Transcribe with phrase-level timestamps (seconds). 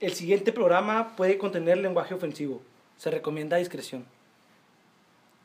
[0.00, 2.62] El siguiente programa puede contener lenguaje ofensivo.
[2.96, 4.06] Se recomienda discreción.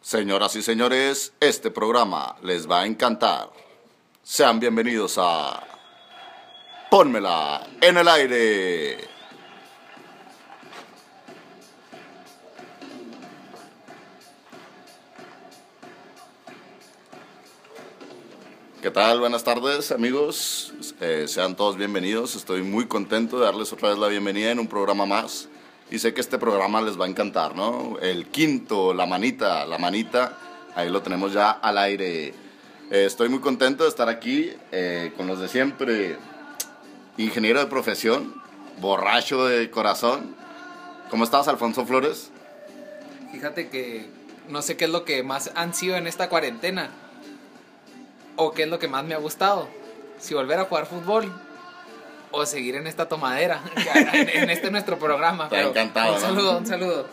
[0.02, 3.50] Señoras y señores, este programa les va a encantar.
[4.22, 5.64] Sean bienvenidos a
[6.92, 9.13] Pónmela en el aire.
[18.84, 19.22] ¿Qué tal?
[19.22, 20.74] Buenas tardes amigos.
[21.00, 22.36] Eh, sean todos bienvenidos.
[22.36, 25.48] Estoy muy contento de darles otra vez la bienvenida en un programa más.
[25.90, 27.98] Y sé que este programa les va a encantar, ¿no?
[28.02, 30.38] El quinto, la manita, la manita.
[30.76, 32.34] Ahí lo tenemos ya al aire.
[32.92, 36.18] Eh, estoy muy contento de estar aquí eh, con los de siempre.
[37.18, 38.36] Ingeniero de profesión,
[38.82, 40.36] borracho de corazón.
[41.10, 42.32] ¿Cómo estás, Alfonso Flores?
[43.32, 44.10] Fíjate que
[44.50, 46.90] no sé qué es lo que más han sido en esta cuarentena.
[48.36, 49.68] O qué es lo que más me ha gustado.
[50.20, 51.32] Si volver a jugar fútbol
[52.32, 53.62] o seguir en esta tomadera,
[54.14, 55.50] en, en este nuestro programa.
[55.50, 56.28] Pero encantado, Un ¿no?
[56.28, 57.06] saludo, un saludo.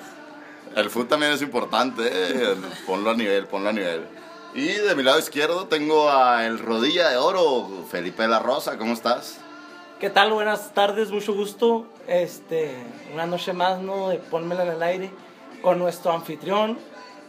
[0.76, 4.06] El fútbol también es importante, eh, ponlo a nivel, ponlo a nivel.
[4.54, 8.78] Y de mi lado izquierdo tengo a el rodilla de oro, Felipe de la Rosa,
[8.78, 9.38] ¿cómo estás?
[9.98, 10.32] ¿Qué tal?
[10.32, 11.86] Buenas tardes, mucho gusto.
[12.08, 12.74] Este,
[13.12, 14.08] una noche más, ¿no?
[14.08, 15.10] De Pónmela en el aire
[15.60, 16.78] con nuestro anfitrión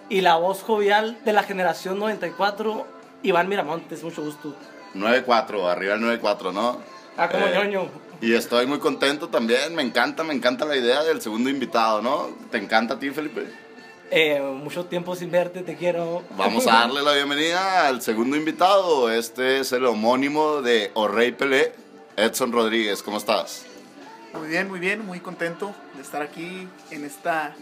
[0.07, 2.87] y la voz jovial de la generación 94,
[3.23, 4.55] Iván Miramontes, mucho gusto.
[4.95, 6.79] 9-4, arriba el 9-4, ¿no?
[7.17, 7.89] Ah, como Eh, ñoño.
[8.21, 12.29] Y estoy muy contento también, me encanta, me encanta la idea del segundo invitado, ¿no?
[12.51, 13.47] ¿Te encanta a ti, Felipe?
[14.11, 16.23] Eh, mucho tiempo sin verte, te quiero.
[16.37, 19.09] Vamos a darle la bienvenida al segundo invitado.
[19.09, 21.73] Este es el homónimo de Orrey Pelé,
[22.17, 23.01] Edson Rodríguez.
[23.01, 23.65] ¿Cómo estás?
[24.33, 27.55] Muy bien, muy bien, muy contento de estar aquí en esta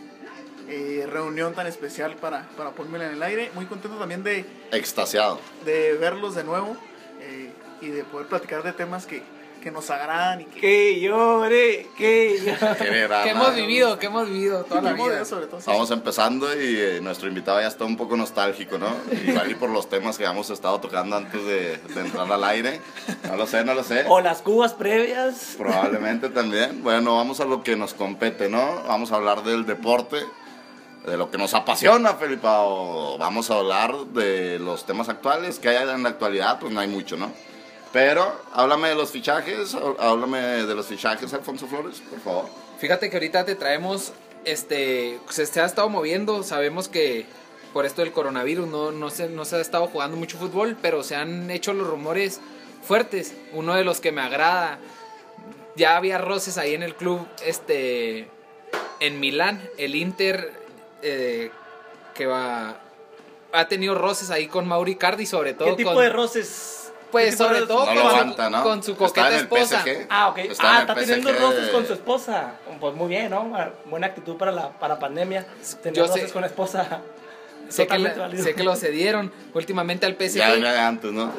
[0.69, 3.51] eh, reunión tan especial para, para Pónmela en el aire.
[3.55, 5.39] Muy contento también de, Extasiado.
[5.65, 6.77] de verlos de nuevo
[7.21, 9.23] eh, y de poder platicar de temas que,
[9.63, 10.59] que nos agradan y que...
[10.61, 12.77] Que llore, que llore.
[13.23, 15.25] Que hemos vivido, que hemos vivido toda la vida.
[15.25, 15.69] sobre todo, sí.
[15.69, 18.93] Estamos empezando y eh, nuestro invitado ya está un poco nostálgico, ¿no?
[19.25, 22.79] Igual y por los temas que hemos estado tocando antes de, de entrar al aire.
[23.27, 24.05] No lo sé, no lo sé.
[24.07, 25.55] O las cubas previas.
[25.57, 26.83] Probablemente también.
[26.83, 28.83] Bueno, vamos a lo que nos compete, ¿no?
[28.87, 30.17] Vamos a hablar del deporte,
[31.05, 33.17] de lo que nos apasiona, Felipao.
[33.17, 36.87] Vamos a hablar de los temas actuales, que hay en la actualidad, pues no hay
[36.87, 37.31] mucho, ¿no?
[37.91, 42.45] Pero háblame de los fichajes, háblame de los fichajes, Alfonso Flores, por favor.
[42.77, 44.13] Fíjate que ahorita te traemos,
[44.45, 47.25] este, se, se ha estado moviendo, sabemos que
[47.73, 51.03] por esto del coronavirus no, no, se, no se ha estado jugando mucho fútbol, pero
[51.03, 52.39] se han hecho los rumores
[52.83, 53.35] fuertes.
[53.53, 54.79] Uno de los que me agrada,
[55.75, 58.27] ya había roces ahí en el club, este,
[58.99, 60.58] en Milán, el Inter,
[61.01, 61.51] eh,
[62.13, 62.77] que va,
[63.53, 66.91] ha tenido roces ahí con Mauri Cardi, sobre todo ¿Qué tipo con, de roces?
[67.11, 68.63] pues ¿Qué tipo sobre todo No con, aguanta, ¿no?
[68.63, 69.79] con su Está coqueta en el esposa.
[69.81, 70.07] PSG.
[70.09, 70.37] Ah, ok.
[70.39, 72.53] Está ah, está PSG teniendo de- roces con su esposa.
[72.79, 73.51] Pues muy bien, ¿no?
[73.85, 75.45] Buena actitud para la para pandemia.
[75.81, 77.01] Tener Yo sé- roces con la esposa.
[77.69, 80.37] Sé que, la- sé que lo cedieron últimamente al PSG.
[80.37, 81.31] Ya venía de antes, ¿no?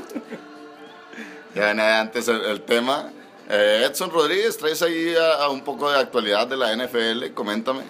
[1.56, 3.10] Ya venía de antes el, el tema.
[3.48, 7.80] Eh, Edson Rodríguez, traes ahí a, a un poco de actualidad de la NFL, coméntame.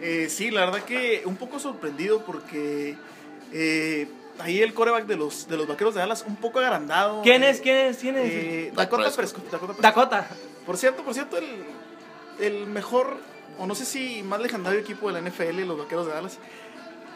[0.00, 2.96] Eh, sí, la verdad que un poco sorprendido porque
[3.52, 7.22] eh, ahí el coreback de los, de los Vaqueros de Dallas un poco agrandado.
[7.22, 7.60] ¿Quién Eh, es?
[7.60, 7.96] ¿Quién es?
[7.98, 8.30] ¿Quién es?
[8.32, 9.44] eh, Dak Dakota Prescott.
[9.50, 9.82] Dakota Prescott.
[9.82, 10.28] Dakota.
[10.66, 11.46] Por cierto, por cierto, el,
[12.38, 13.16] el mejor,
[13.58, 16.38] o no sé si más legendario equipo de la NFL, los Vaqueros de Dallas.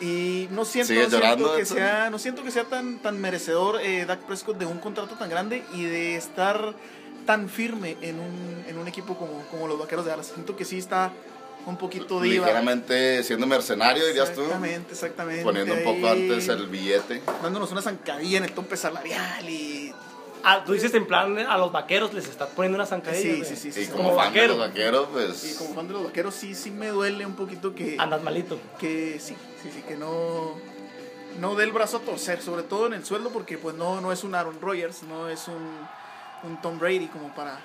[0.00, 3.20] Y no siento, ¿Sigues no siento llorando, que sea, no siento que sea tan, tan
[3.20, 6.74] merecedor eh, Dak Prescott de un contrato tan grande y de estar
[7.26, 10.32] tan firme en un, en un equipo como, como los Vaqueros de Dallas.
[10.34, 11.12] Siento que sí está
[11.66, 12.46] un poquito diva.
[12.46, 14.42] Ligeramente siendo mercenario, dirías tú.
[14.42, 15.42] Exactamente, exactamente.
[15.42, 17.22] Poniendo un poco antes el billete.
[17.42, 19.92] Dándonos una zancadilla en el tope salarial y...
[20.44, 23.22] Ah, tú dices en plan a los vaqueros les estás poniendo una zancadilla.
[23.22, 23.44] Sí, güey.
[23.44, 23.90] sí, sí, Y sí.
[23.92, 25.56] como, como fan de los vaqueros, Y pues.
[25.56, 27.96] como fan de los Vaqueros sí, sí me duele un poquito que...
[27.98, 28.58] Andas malito.
[28.80, 30.56] que sí, sí, sí, que no,
[31.38, 34.10] no dé el brazo a torcer, sobre todo en el sueldo, porque pues no, no
[34.10, 35.78] es un Aaron Rodgers, no es un,
[36.42, 37.60] un Tom Brady como para,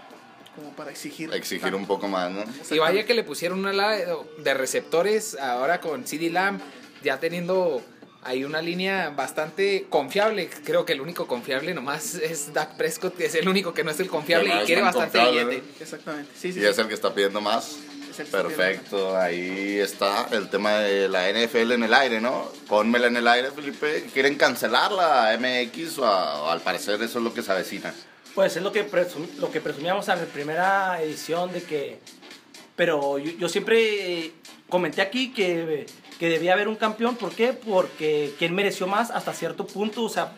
[0.57, 1.33] como para exigir.
[1.33, 1.77] Exigir tanto.
[1.77, 2.43] un poco más, ¿no?
[2.69, 3.97] Y vaya que le pusieron una ala
[4.37, 6.59] de receptores ahora con CD Lamb,
[7.03, 7.81] ya teniendo
[8.23, 10.49] ahí una línea bastante confiable.
[10.65, 13.91] Creo que el único confiable nomás es Dak Prescott, que es el único que no
[13.91, 15.63] es el confiable y quiere tan bastante billete.
[15.79, 16.59] Exactamente, sí, sí.
[16.59, 16.67] Y sí.
[16.67, 17.77] es el que está pidiendo más.
[18.19, 22.51] Es Perfecto, ahí está el tema de la NFL en el aire, ¿no?
[22.67, 24.07] Pónmela en el aire, Felipe.
[24.11, 27.93] ¿Quieren cancelar la MX o, a- o al parecer eso es lo que se avecina?
[28.37, 31.99] Pues es lo que, presum- lo que presumíamos en la primera edición de que...
[32.75, 34.31] Pero yo, yo siempre
[34.69, 35.87] comenté aquí que,
[36.19, 37.15] que debía haber un campeón.
[37.15, 37.53] ¿Por qué?
[37.53, 40.03] Porque quien mereció más hasta cierto punto.
[40.03, 40.33] O sea,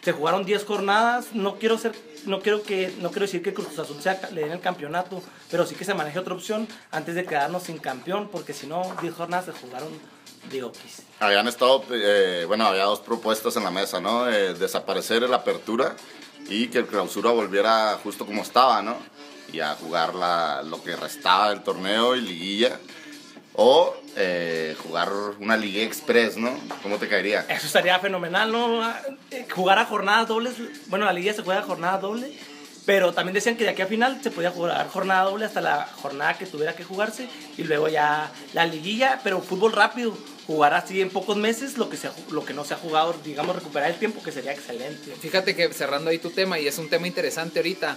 [0.00, 1.34] se jugaron 10 jornadas.
[1.34, 1.92] No quiero ser
[2.24, 5.66] no quiero que no quiero decir que Cruz Azul sea, le den el campeonato, pero
[5.66, 9.12] sí que se maneje otra opción antes de quedarnos sin campeón, porque si no, 10
[9.12, 9.90] jornadas se jugaron
[10.50, 11.02] de okis.
[11.20, 14.30] Habían estado, eh, bueno, había dos propuestas en la mesa, ¿no?
[14.30, 15.96] Eh, desaparecer el apertura
[16.48, 18.96] y que el clausura volviera justo como estaba, ¿no?
[19.52, 22.78] Y a jugar la, lo que restaba del torneo y liguilla.
[23.54, 26.58] O eh, jugar una Liga Express, ¿no?
[26.82, 27.44] ¿Cómo te caería?
[27.48, 28.82] Eso estaría fenomenal, ¿no?
[29.30, 30.54] Eh, Jugar a jornadas dobles.
[30.86, 32.32] Bueno, la liga se juega a jornada doble.
[32.84, 35.86] Pero también decían que de aquí a final se podía jugar jornada doble hasta la
[36.00, 37.28] jornada que tuviera que jugarse.
[37.56, 40.16] Y luego ya la liguilla, pero fútbol rápido.
[40.46, 43.54] Jugar así en pocos meses lo que, se, lo que no se ha jugado, digamos,
[43.54, 45.14] recuperar el tiempo, que sería excelente.
[45.20, 47.96] Fíjate que cerrando ahí tu tema, y es un tema interesante ahorita,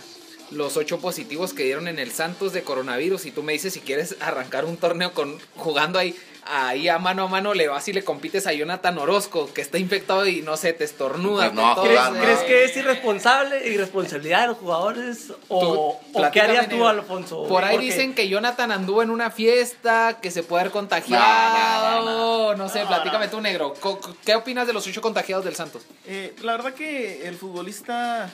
[0.52, 3.80] los ocho positivos que dieron en el Santos de coronavirus, y tú me dices si
[3.80, 6.16] quieres arrancar un torneo con jugando ahí,
[6.46, 9.78] ahí a mano a mano, le vas y le compites a Jonathan Orozco, que está
[9.78, 11.52] infectado y no sé, te estornuda.
[11.52, 12.00] Pues.
[12.22, 15.34] ¿Crees que es irresponsable, irresponsabilidad de los jugadores?
[15.48, 16.86] ¿O, Tú, o qué harías tú.
[16.88, 17.48] Alfonso?
[17.48, 22.06] Por ahí dicen que Jonathan anduvo en una fiesta, que se puede haber contagiado.
[22.06, 23.32] No, no, No, sé, No, platícame no.
[23.32, 23.74] tú, negro.
[24.24, 25.84] ¿Qué opinas de los ocho contagiados del Santos?
[26.06, 28.30] Eh, la verdad que el futbolista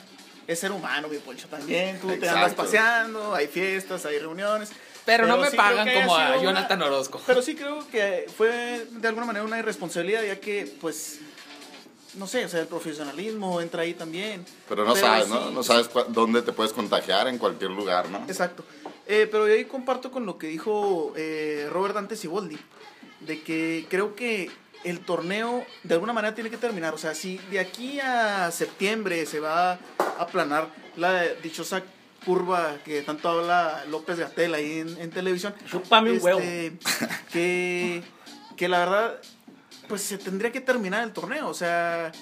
[0.46, 1.98] es ser humano, mi poncho, también.
[2.00, 4.70] Tú te andas paseando, hay fiestas, hay reuniones.
[5.04, 7.20] Pero, no me sí pagan como a una- Jonathan Orozco.
[7.26, 11.18] Pero sí creo que fue de alguna manera una irresponsabilidad, ya que, pues,
[12.14, 14.44] no sé, o sea, el profesionalismo entra ahí también.
[14.68, 15.48] Pero no sabes, ¿no?
[15.48, 18.18] sí- No sabes dónde te puedes contagiar en cualquier lugar, ¿no?
[18.28, 18.64] Exacto.
[19.06, 22.58] Eh, pero yo ahí comparto con lo que dijo eh, Robert Dante Siboldi,
[23.20, 24.50] de que creo que
[24.84, 26.94] el torneo de alguna manera tiene que terminar.
[26.94, 29.78] O sea, si de aquí a septiembre se va a
[30.18, 31.82] aplanar la dichosa
[32.24, 36.40] curva que tanto habla López Gatel ahí en, en televisión, Chúpame un huevo.
[36.40, 36.78] este,
[37.32, 38.02] que,
[38.56, 39.20] que la verdad,
[39.88, 41.48] pues se tendría que terminar el torneo.
[41.48, 42.12] O sea,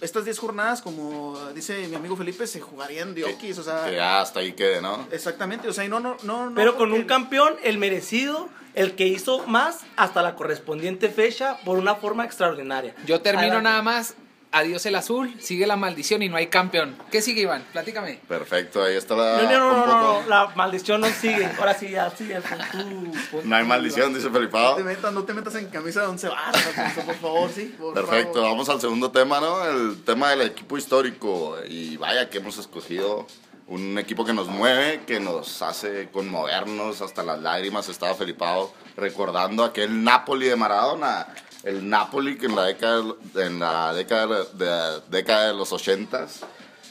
[0.00, 3.84] estas 10 jornadas, como dice mi amigo Felipe, se jugarían de okis, o sea...
[3.84, 5.06] Que ya hasta ahí quede, ¿no?
[5.12, 9.06] Exactamente, o sea, y no, no, no, Pero con un campeón, el merecido, el que
[9.06, 12.94] hizo más hasta la correspondiente fecha por una forma extraordinaria.
[13.04, 13.68] Yo termino Adelante.
[13.68, 14.14] nada más.
[14.52, 16.96] Adiós el azul, sigue la maldición y no hay campeón.
[17.12, 17.64] ¿Qué sigue, Iván?
[17.72, 18.18] Platícame.
[18.26, 19.42] Perfecto, ahí está la.
[19.42, 21.46] No, no, no, un no, no, no, la maldición no sigue.
[21.56, 22.40] Ahora sí, ya sigue.
[22.40, 23.12] Pon-
[23.48, 24.74] No hay maldición, dice No Felipao.
[24.74, 26.62] te, metas, no te metas en camisa de once varas,
[27.06, 27.74] por favor, sí.
[27.78, 28.48] por Perfecto, favor.
[28.50, 29.64] vamos al segundo tema, ¿no?
[29.64, 31.56] El tema del equipo histórico.
[31.68, 33.28] Y vaya que hemos escogido
[33.68, 37.88] un equipo que nos mueve, que nos hace conmovernos hasta las lágrimas.
[37.88, 41.28] Estaba Felipao recordando aquel Napoli de Maradona.
[41.64, 46.40] El Napoli que en la década, en la década, de, década de los ochentas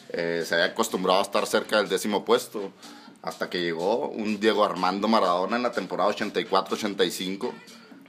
[0.09, 2.71] eh, se había acostumbrado a estar cerca del décimo puesto.
[3.21, 7.51] Hasta que llegó un Diego Armando Maradona en la temporada 84-85.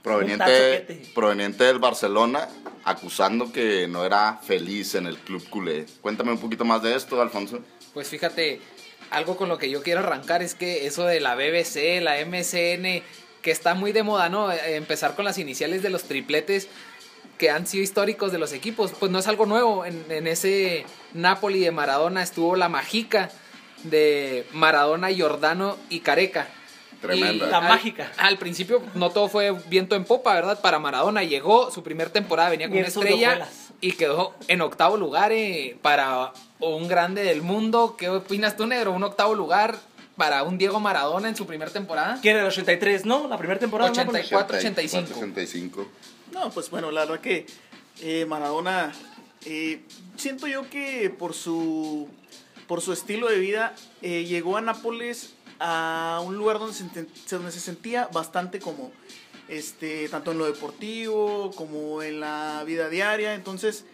[0.02, 2.48] Proveniente, proveniente del Barcelona,
[2.84, 5.84] acusando que no era feliz en el club culé.
[6.00, 7.58] Cuéntame un poquito más de esto, Alfonso.
[7.92, 8.60] Pues fíjate,
[9.10, 13.02] algo con lo que yo quiero arrancar es que eso de la BBC, la MCN,
[13.42, 14.50] que está muy de moda, ¿no?
[14.52, 16.69] Eh, Empezar con las iniciales de los tripletes
[17.38, 19.84] que han sido históricos de los equipos, pues no es algo nuevo.
[19.87, 20.84] En, en ese
[21.14, 23.31] Napoli de Maradona estuvo la mágica
[23.84, 26.48] de Maradona, Giordano y Careca.
[27.00, 27.46] Tremenda.
[27.46, 28.12] Y La al- mágica.
[28.19, 30.60] Al principio no todo fue viento en popa, ¿verdad?
[30.60, 33.48] Para Maradona llegó, su primer temporada venía con una estrella
[33.81, 37.94] y quedó en octavo lugar eh, para un grande del mundo.
[37.96, 38.92] ¿Qué opinas tú, negro?
[38.92, 39.78] ¿Un octavo lugar
[40.20, 42.19] para un Diego Maradona en su primer temporada?
[42.20, 43.06] ¿Quién era el 83?
[43.06, 43.88] No, la primera temporada.
[43.88, 44.49] no, 84.
[44.49, 45.12] pues, 85.
[45.16, 45.88] 85.
[46.33, 47.47] No, pues bueno, la verdad que
[48.02, 48.92] eh, Maradona,
[49.47, 49.80] eh,
[50.16, 52.06] siento yo que por su,
[52.68, 56.85] por su estilo de vida eh, llegó a Nápoles a un lugar donde se,
[57.35, 58.92] donde se sentía bastante como
[59.49, 63.33] este, tanto en lo deportivo como en la vida diaria.
[63.33, 63.87] Entonces,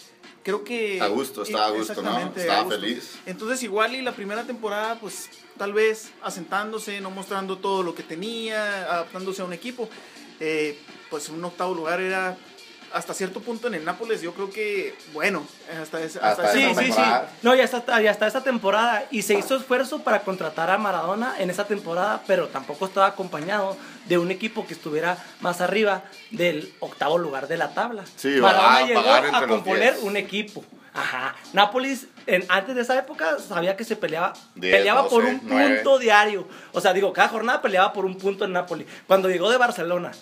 [0.43, 1.01] creo que.
[1.01, 2.33] A gusto, estaba a gusto, ¿no?
[2.35, 3.15] Estaba feliz.
[3.27, 8.03] Entonces, igual y la primera temporada, pues tal vez asentándose, no mostrando todo lo que
[8.03, 9.89] tenía, adaptándose a un equipo.
[10.41, 10.79] Eh,
[11.11, 12.37] pues un octavo lugar era
[12.93, 15.47] hasta cierto punto en el Nápoles, yo creo que, bueno,
[15.83, 16.83] hasta, ese- hasta Hasta Sí, esa sí, momento.
[16.97, 17.01] sí.
[17.03, 17.31] temporada.
[17.43, 19.05] No, ya está, ya está esa temporada.
[19.11, 23.77] Y se hizo esfuerzo para contratar a Maradona en esa temporada, pero tampoco estaba acompañado
[24.07, 28.05] de un equipo que estuviera más arriba del octavo lugar de la tabla.
[28.17, 30.65] Sí, Maradona va a llegó a componer un equipo.
[30.97, 31.37] Ajá.
[31.53, 35.77] Nápoles, en, antes de esa época, sabía que se peleaba, Diez, peleaba por un nueve.
[35.77, 36.49] punto diario.
[36.73, 38.87] O sea, digo, cada jornada peleaba por un punto en Nápoles.
[39.07, 40.13] Cuando llegó de Barcelona,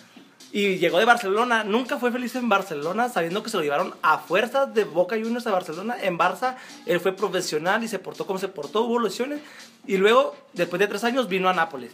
[0.51, 4.19] y llegó de Barcelona, nunca fue feliz en Barcelona, sabiendo que se lo llevaron a
[4.19, 5.97] fuerzas de Boca Juniors a Barcelona.
[6.01, 6.55] En Barça,
[6.85, 9.41] él fue profesional y se portó como se portó, hubo lesiones.
[9.85, 11.91] Y luego, después de tres años, vino a Nápoles.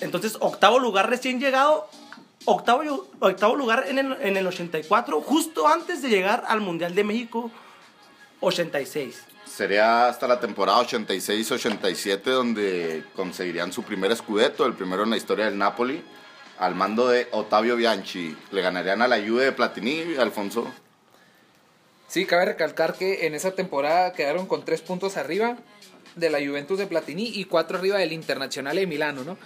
[0.00, 1.88] Entonces, octavo lugar recién llegado,
[2.44, 2.82] octavo,
[3.20, 7.50] octavo lugar en el, en el 84, justo antes de llegar al Mundial de México
[8.44, 9.22] 86.
[9.44, 15.44] Sería hasta la temporada 86-87 donde conseguirían su primer escudeto, el primero en la historia
[15.44, 16.02] del Napoli,
[16.58, 18.36] al mando de Ottavio Bianchi.
[18.50, 20.72] Le ganarían a la Juve de Platini, Alfonso.
[22.08, 25.56] Sí, cabe recalcar que en esa temporada quedaron con tres puntos arriba
[26.16, 29.36] de la Juventus de Platini y cuatro arriba del Internacional de Milano, ¿no?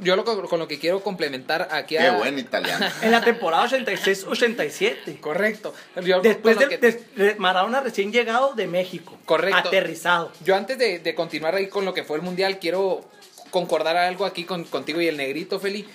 [0.00, 2.02] Yo lo, que- con lo que quiero complementar aquí a...
[2.02, 2.86] Qué buen italiano.
[3.02, 5.20] En la temporada 86-87.
[5.20, 5.74] Correcto.
[6.02, 9.16] Yo Después de, que- de- Maradona recién llegado de México.
[9.24, 9.68] Correcto.
[9.68, 10.32] Aterrizado.
[10.44, 13.04] Yo antes de, de continuar ahí con lo que fue el mundial, quiero
[13.50, 15.86] concordar algo aquí con, contigo y el negrito, Feli.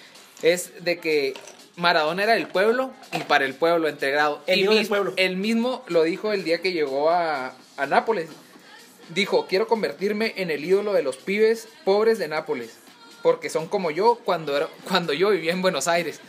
[0.41, 1.33] Es de que
[1.75, 4.41] Maradona era del pueblo y para el pueblo entregado.
[4.47, 5.13] El y hijo del pueblo.
[5.17, 8.29] Él mismo lo dijo el día que llegó a, a Nápoles.
[9.09, 12.77] Dijo, quiero convertirme en el ídolo de los pibes pobres de Nápoles.
[13.21, 16.19] Porque son como yo cuando, era- cuando yo vivía en Buenos Aires.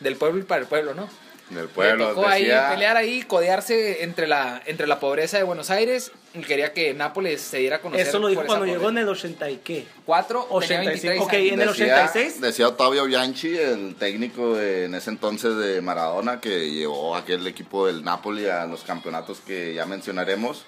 [0.00, 1.08] Del pueblo y para el pueblo, ¿no?
[1.50, 2.10] Del pueblo.
[2.10, 6.38] tocó ahí decía- pelear ahí, codearse entre la, entre la pobreza de Buenos Aires y
[6.42, 8.06] quería que Nápoles se diera a conocer.
[8.06, 9.84] Eso lo dijo cuando llegó en el 80 y qué.
[10.06, 10.86] Cuatro, tenía 85.
[10.86, 12.40] 23 Ok, en el Decía- 86.
[12.40, 17.88] Decía Ottavio Bianchi, el técnico de- en ese entonces de Maradona, que llevó aquel equipo
[17.88, 20.64] del Napoli a los campeonatos que ya mencionaremos,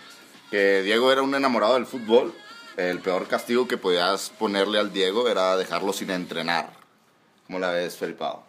[0.51, 2.35] que Diego era un enamorado del fútbol.
[2.77, 6.71] El peor castigo que podías ponerle al Diego era dejarlo sin entrenar.
[7.47, 8.45] ¿Cómo la ves, Felipao?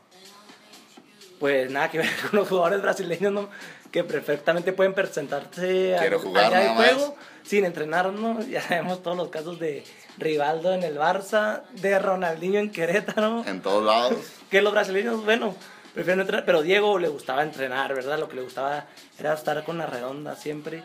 [1.40, 3.50] Pues nada que ver con los jugadores brasileños, ¿no?
[3.92, 6.94] Que perfectamente pueden presentarse Quiero jugar allá de nada más.
[6.94, 8.48] juego sin entrenarnos.
[8.50, 9.84] Ya sabemos todos los casos de
[10.18, 13.44] Rivaldo en el Barça, de Ronaldinho en Querétaro.
[13.46, 14.16] En todos lados.
[14.50, 15.54] que los brasileños, bueno,
[15.94, 18.18] prefieren entrenar, pero Diego le gustaba entrenar, ¿verdad?
[18.18, 18.86] Lo que le gustaba
[19.20, 20.84] era estar con la redonda siempre.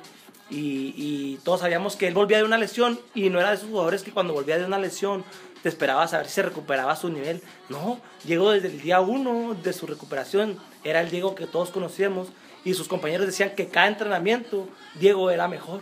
[0.50, 3.68] Y, y todos sabíamos que él volvía de una lesión y no era de esos
[3.68, 5.24] jugadores que cuando volvía de una lesión
[5.62, 7.42] te esperabas a ver si se recuperaba su nivel.
[7.68, 12.28] No, Diego desde el día uno de su recuperación era el Diego que todos conocíamos
[12.64, 15.80] y sus compañeros decían que cada entrenamiento Diego era mejor.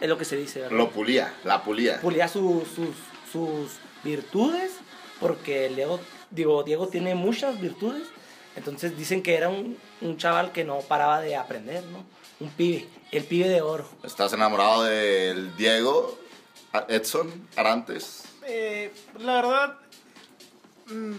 [0.00, 0.76] Es lo que se dice, ¿verdad?
[0.76, 2.00] Lo pulía, la pulía.
[2.00, 2.88] pulía su- sus,
[3.30, 4.72] sus virtudes,
[5.18, 8.04] porque Diego, digo, Diego tiene muchas virtudes,
[8.56, 12.04] entonces dicen que era un, un chaval que no paraba de aprender, ¿no?
[12.40, 13.86] Un pibe, el pibe de oro.
[14.02, 16.18] ¿Estás enamorado del Diego
[16.88, 18.22] Edson Arantes?
[18.46, 19.76] Eh, la verdad,
[20.86, 21.12] mm,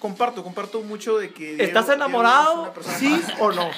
[0.00, 1.54] comparto, comparto mucho de que...
[1.56, 2.74] Diego- ¿Estás Diego es enamorado?
[2.98, 3.70] ¿Sí o no?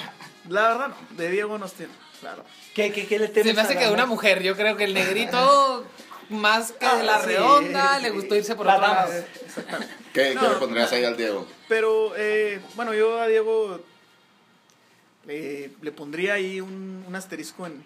[0.49, 1.89] La verdad no, de Diego no estoy,
[2.21, 2.45] claro.
[2.75, 4.43] ¿Qué, qué, qué le temes Se me hace que de la una mujer?
[4.45, 5.85] Yo creo que el negrito,
[6.29, 7.27] más que de la Ah, sí.
[7.27, 9.11] redonda, le gustó irse por La lado.
[10.13, 10.41] ¿Qué, No.
[10.43, 11.45] ¿qué le pondrías ahí al Diego?
[11.69, 13.81] Pero, eh, bueno, yo a Diego
[15.29, 17.85] eh, le pondría ahí un, un asterisco en,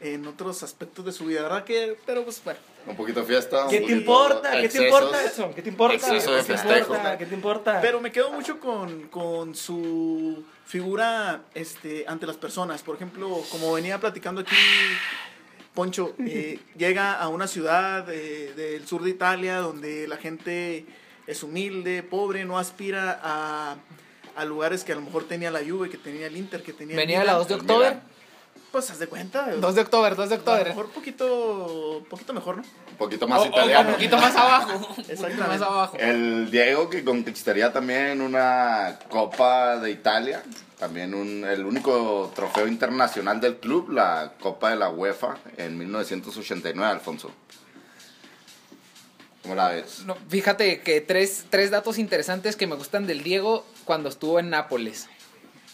[0.00, 1.64] en otros aspectos de su vida, ¿verdad?
[1.64, 3.64] Que, pero pues bueno, Un poquito fiesta.
[3.64, 4.50] un ¿Qué te importa?
[4.60, 5.54] ¿Qué te importa, Edson?
[5.54, 5.94] ¿Qué te importa?
[5.96, 6.78] Exceso de ¿Qué te festejo.
[6.94, 7.18] importa?
[7.18, 7.80] ¿Qué te importa?
[7.82, 12.82] Pero me quedo mucho con, con su figura este, ante las personas.
[12.82, 14.56] Por ejemplo, como venía platicando aquí
[15.74, 20.86] Poncho, eh, llega a una ciudad eh, del sur de Italia donde la gente
[21.26, 23.76] es humilde, pobre, no aspira a,
[24.36, 26.94] a lugares que a lo mejor tenía la Juve, que tenía el Inter, que tenía
[26.94, 27.34] el Venía Milan.
[27.34, 27.96] la 2 de El octubre.
[28.72, 29.48] Pues haz de cuenta.
[29.56, 30.64] 2 de octubre, 2 de A lo octubre.
[30.70, 32.62] mejor poquito, poquito mejor, ¿no?
[32.90, 33.88] Un poquito más O- italiano.
[33.88, 34.94] un poquito más abajo.
[34.98, 35.42] Exactamente.
[35.48, 35.96] más abajo.
[35.98, 40.42] El Diego que conquistaría también una Copa de Italia,
[40.78, 46.92] también un, el único trofeo internacional del club, la Copa de la UEFA en 1989,
[46.92, 47.32] Alfonso.
[49.42, 50.04] ¿Cómo la ves?
[50.04, 54.50] No, fíjate que tres, tres datos interesantes que me gustan del Diego cuando estuvo en
[54.50, 55.08] Nápoles.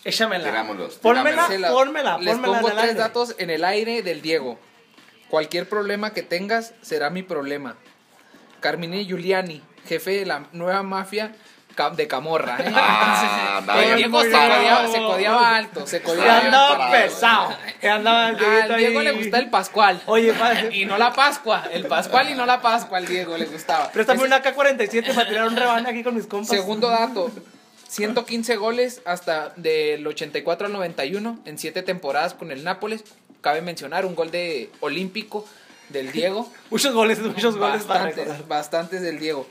[0.04, 0.44] Échamela.
[0.44, 1.48] Tirámoslos, Pónmela, tirámoslos.
[1.52, 3.00] Se la- pónmela, Les pónmela pongo en el tres aire.
[3.00, 4.58] datos en el aire del Diego.
[5.28, 7.76] Cualquier problema que tengas será mi problema.
[8.60, 11.34] Carmine Giuliani, jefe de la nueva mafia
[11.94, 12.56] de Camorra.
[12.60, 12.72] ¿eh?
[12.74, 16.46] Ah, el Diego se codiaba, se codiaba alto, se codiaba alto.
[16.46, 17.56] andaba pesado.
[17.80, 18.36] Que andaba el
[18.72, 19.04] Al Diego ahí.
[19.04, 20.02] le gusta el Pascual.
[20.06, 20.70] Oye, padre.
[20.76, 21.64] Y no la Pascua.
[21.72, 23.90] El Pascual y no la Pascua al Diego le gustaba.
[23.92, 26.48] Préstame Ese- una K-47 para tirar un rebane aquí con mis compas.
[26.48, 27.30] Segundo dato.
[27.88, 33.04] 115 goles hasta del 84 al 91 en 7 temporadas con el Nápoles.
[33.40, 35.46] Cabe mencionar un gol de olímpico
[35.90, 36.50] del Diego.
[36.70, 39.46] Muchos goles, muchos goles para bastantes, bastantes del Diego.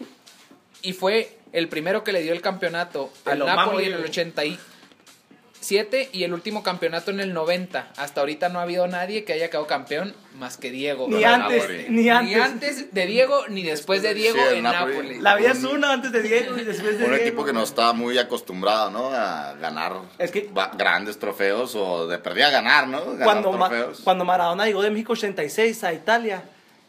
[0.81, 4.09] Y fue el primero que le dio el campeonato al Napoli en el Diego.
[4.09, 7.87] 87 y el último campeonato en el 90.
[7.97, 11.07] Hasta ahorita no ha habido nadie que haya quedado campeón más que Diego.
[11.09, 11.85] Ni antes, Napoli.
[11.89, 12.93] ni Ni antes.
[12.93, 14.93] de Diego ni después de Diego Sí, el en Napoli.
[14.97, 15.21] Nápoles.
[15.21, 17.25] La vida es Un- una antes de Diego y después de Un Diego.
[17.25, 19.09] equipo que no está muy acostumbrado, ¿no?
[19.11, 23.03] A ganar Es que- va- grandes trofeos o de perdida a ganar, ¿no?
[23.13, 24.01] Ganar cuando, Ma- trofeos.
[24.03, 26.43] cuando Maradona llegó de México 86 a Italia,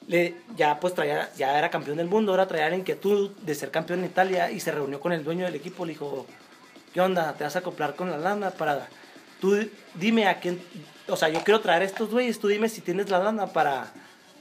[0.08, 3.70] le, ya pues traía, ya era campeón del mundo, ahora traía la inquietud de ser
[3.70, 6.26] campeón en Italia y se reunió con el dueño del equipo, le dijo,
[6.94, 7.32] ¿qué onda?
[7.34, 8.88] ¿Te vas a acoplar con la lana para
[9.40, 9.56] tú
[9.94, 10.60] dime a quién,
[11.08, 13.92] o sea, yo quiero traer a estos güeyes, tú dime si tienes la lana para,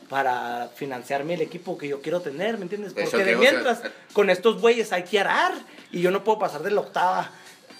[0.09, 2.93] para financiarme el equipo que yo quiero tener, ¿me entiendes?
[2.93, 5.53] Porque de mientras, sea, con estos güeyes hay que arar
[5.91, 7.31] y yo no puedo pasar de la octava.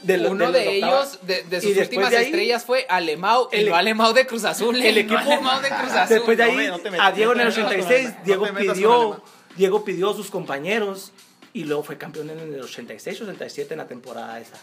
[0.04, 3.75] De Uno de ellos, de, sus últimas de ahí, estrellas fue Alemão, y el- no
[3.75, 6.16] Alemão de Cruz Azul, el no equipo- Alemão de Cruz Azul.
[6.16, 7.08] Después de No ahí, me- no te metas.
[7.08, 8.24] a Diego en el No te metas con 86, Alema.
[8.25, 9.24] Diego pidió.
[9.56, 11.12] Diego pidió a sus compañeros
[11.54, 14.58] y luego fue campeón en el 86, 87 en la temporada esa.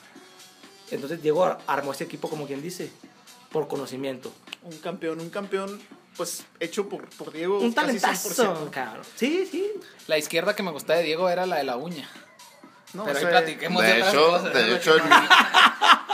[0.90, 2.90] Entonces Diego ar- armó ese equipo como quien dice,
[3.50, 4.32] por conocimiento.
[4.62, 5.80] Un campeón, un campeón,
[6.16, 7.58] pues, hecho por, por Diego.
[7.58, 8.70] Un casi talentazo, 100%.
[8.70, 9.04] cabrón.
[9.16, 9.72] Sí, sí.
[10.06, 12.08] La izquierda que me gustaba de Diego era la de la uña.
[12.94, 14.52] No, Pero o ahí sea, platiquemos de, hecho, cosas.
[14.54, 15.28] de hecho en, mil-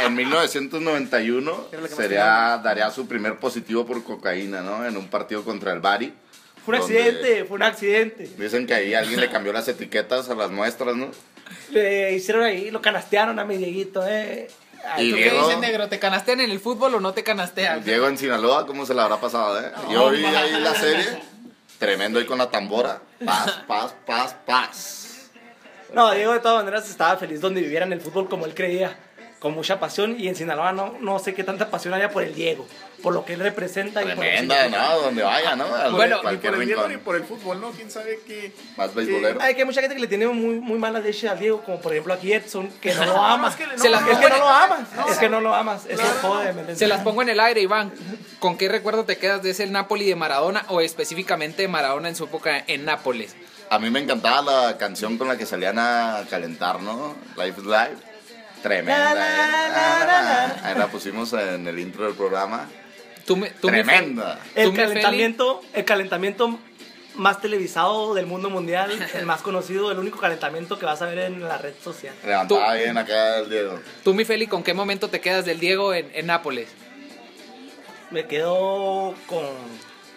[0.06, 4.86] en 1991 Era la que más sería, daría su primer positivo por cocaína, ¿no?
[4.86, 6.12] En un partido contra el Bari.
[6.64, 8.28] Fue un accidente, fue un accidente.
[8.38, 11.08] Dicen que ahí alguien le cambió las etiquetas a las muestras, ¿no?
[11.70, 14.48] Le hicieron ahí, lo canastearon a mi Dieguito, eh.
[14.88, 15.88] Ay, Y ¿Tú qué Diego- dices, negro?
[15.88, 17.82] ¿Te canastean en el fútbol o no te canastean?
[17.84, 19.72] Diego en Sinaloa, ¿cómo se la habrá pasado, eh?
[19.90, 21.06] Yo vi ahí la serie,
[21.78, 23.00] tremendo ahí con la tambora.
[23.24, 25.07] Paz, paz, paz, paz.
[25.92, 28.96] No, Diego de todas maneras estaba feliz donde viviera en el fútbol como él creía,
[29.38, 30.16] con mucha pasión.
[30.18, 32.66] Y en Sinaloa no, no sé qué tanta pasión haya por el Diego,
[33.02, 34.02] por lo que él representa.
[34.02, 34.68] y por que Tremenda.
[34.68, 35.00] ¿no?
[35.02, 35.64] Donde vaya, ¿no?
[35.74, 37.70] Al- Bueno, Ni por el Diego ni por el fútbol, ¿no?
[37.70, 38.52] ¿Quién sabe qué?
[38.76, 39.40] Más beisbolero.
[39.40, 41.80] Hay que hay mucha gente que le tiene muy, muy mala leche al Diego, como
[41.80, 43.48] por ejemplo aquí Edson, que no lo ama.
[43.48, 45.28] es que le- Se las no, Es pongo que en- no lo amas, es que
[45.30, 46.78] no lo amas, eso jode, ¿me entiendes?
[46.78, 47.92] Se las pongo en el aire, Iván.
[48.40, 52.14] ¿Con qué recuerdo te quedas de ese Napoli de Maradona o específicamente de Maradona en
[52.16, 53.34] su época en Nápoles?
[53.70, 57.14] A mí me encantaba la canción con la que salían a calentar, ¿no?
[57.36, 57.96] Life is Life.
[58.62, 59.14] Tremenda.
[59.14, 59.70] La, la, ¿eh?
[59.70, 60.68] la, la, la.
[60.68, 62.68] Ahí la pusimos en el intro del programa.
[63.26, 64.40] Tú me, tú me- Tremenda.
[64.54, 66.58] El calentamiento, el calentamiento
[67.14, 71.18] más televisado del mundo mundial, el más conocido, el único calentamiento que vas a ver
[71.18, 72.14] en la red social.
[72.24, 73.78] Levantaba bien acá el Diego.
[74.02, 76.68] Tú, mi Feli, ¿con qué momento te quedas del Diego en, en Nápoles?
[78.10, 79.44] Me quedo con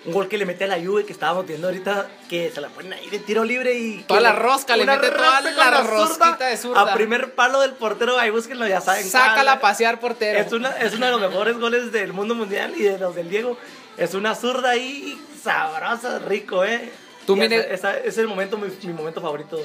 [0.06, 2.70] un gol que le mete a la Juve que estábamos viendo ahorita, que se la
[2.70, 4.04] ponen ahí de tiro libre y...
[4.08, 6.82] Toda la rosca, le mete toda rosca la con rosquita de zurda.
[6.82, 9.08] A primer palo del portero, ahí búsquenlo, ya saben.
[9.08, 10.40] Sácala a pasear portero.
[10.40, 13.30] Es, una, es uno de los mejores goles del mundo mundial y de los del
[13.30, 13.58] Diego.
[13.98, 16.92] Es una zurda ahí sabrosa, rico, ¿eh?
[17.28, 19.60] Tú, mi esa- es el momento, mi, mi momento favorito.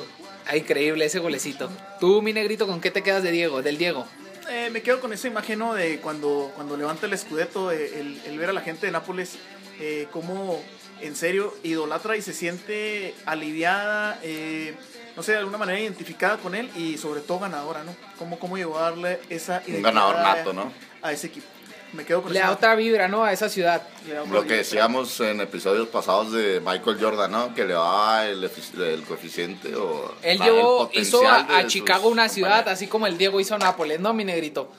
[0.47, 1.71] Ah, increíble ese golecito.
[1.99, 3.63] Tú, mi negrito, ¿con qué te quedas de Diego?
[3.63, 4.07] Del Diego.
[4.49, 5.75] Eh, me quedo con esa imagen ¿no?
[5.75, 9.39] de cuando, cuando levanta el escudeto, eh, el, el ver a la gente de Nápoles
[9.81, 10.62] eh, como
[11.01, 14.75] en serio idolatra y se siente aliviada, eh,
[15.17, 17.95] no sé, de alguna manera identificada con él y sobre todo ganadora, ¿no?
[18.19, 20.73] Cómo, cómo llegó a darle esa Un ganador identidad nato, ¿no?
[21.03, 21.47] a ese equipo.
[21.93, 23.25] Me quedo con Le da otra vibra, ¿no?
[23.25, 23.81] A esa ciudad.
[24.07, 27.55] da Lo que decíamos en episodios pasados de Michael Jordan, ¿no?
[27.55, 32.09] Que le daba el, el coeficiente o Él la- llevó, el hizo a, a Chicago
[32.09, 32.73] una ciudad, compañeros.
[32.75, 34.71] así como el Diego hizo a Nápoles, ¿no, mi negrito?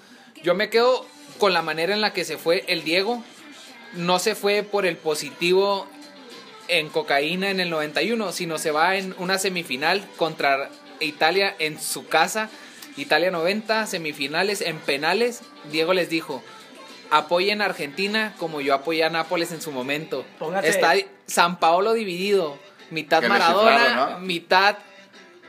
[0.43, 1.05] Yo me quedo
[1.39, 3.23] con la manera en la que se fue el Diego.
[3.97, 5.87] No se fue por el positivo
[6.67, 12.07] en cocaína en el 91, sino se va en una semifinal contra Italia en su
[12.07, 12.49] casa.
[12.97, 15.41] Italia 90, semifinales en penales.
[15.71, 16.43] Diego les dijo,
[17.09, 20.25] apoyen a Argentina como yo apoyé a Nápoles en su momento.
[20.39, 20.93] Póngase- Está
[21.25, 22.57] San Paolo dividido,
[22.91, 24.77] mitad Maradona, mitad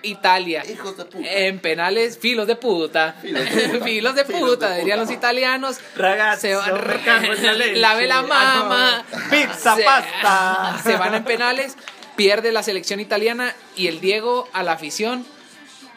[0.03, 0.63] Italia.
[0.71, 1.29] Hijos de puta.
[1.33, 3.17] En penales, filos de puta.
[3.21, 3.85] Filos de puta.
[3.85, 5.79] Filos de puta, dirían los italianos.
[5.97, 7.77] Leche.
[7.77, 9.05] lave la Ah, mama.
[9.31, 10.79] Pizza, Se- pasta.
[10.83, 11.77] Se van en penales,
[12.17, 15.25] pierde la selección italiana y el Diego a la afición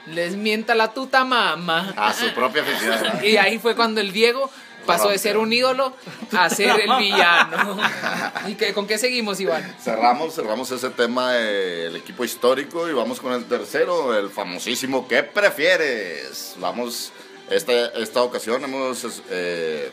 [0.07, 1.93] les mienta la tuta mama.
[1.95, 3.23] A su propia afición.
[3.23, 4.49] Y ahí fue cuando el Diego
[4.85, 5.93] pasó de ser un ídolo
[6.31, 7.79] a ser el villano.
[8.47, 9.75] ¿Y qué, con qué seguimos, Iván?
[9.81, 15.23] Cerramos, cerramos ese tema del equipo histórico y vamos con el tercero, el famosísimo ¿Qué
[15.23, 16.55] prefieres?
[16.57, 17.11] Vamos,
[17.49, 19.91] esta, esta ocasión hemos, eh,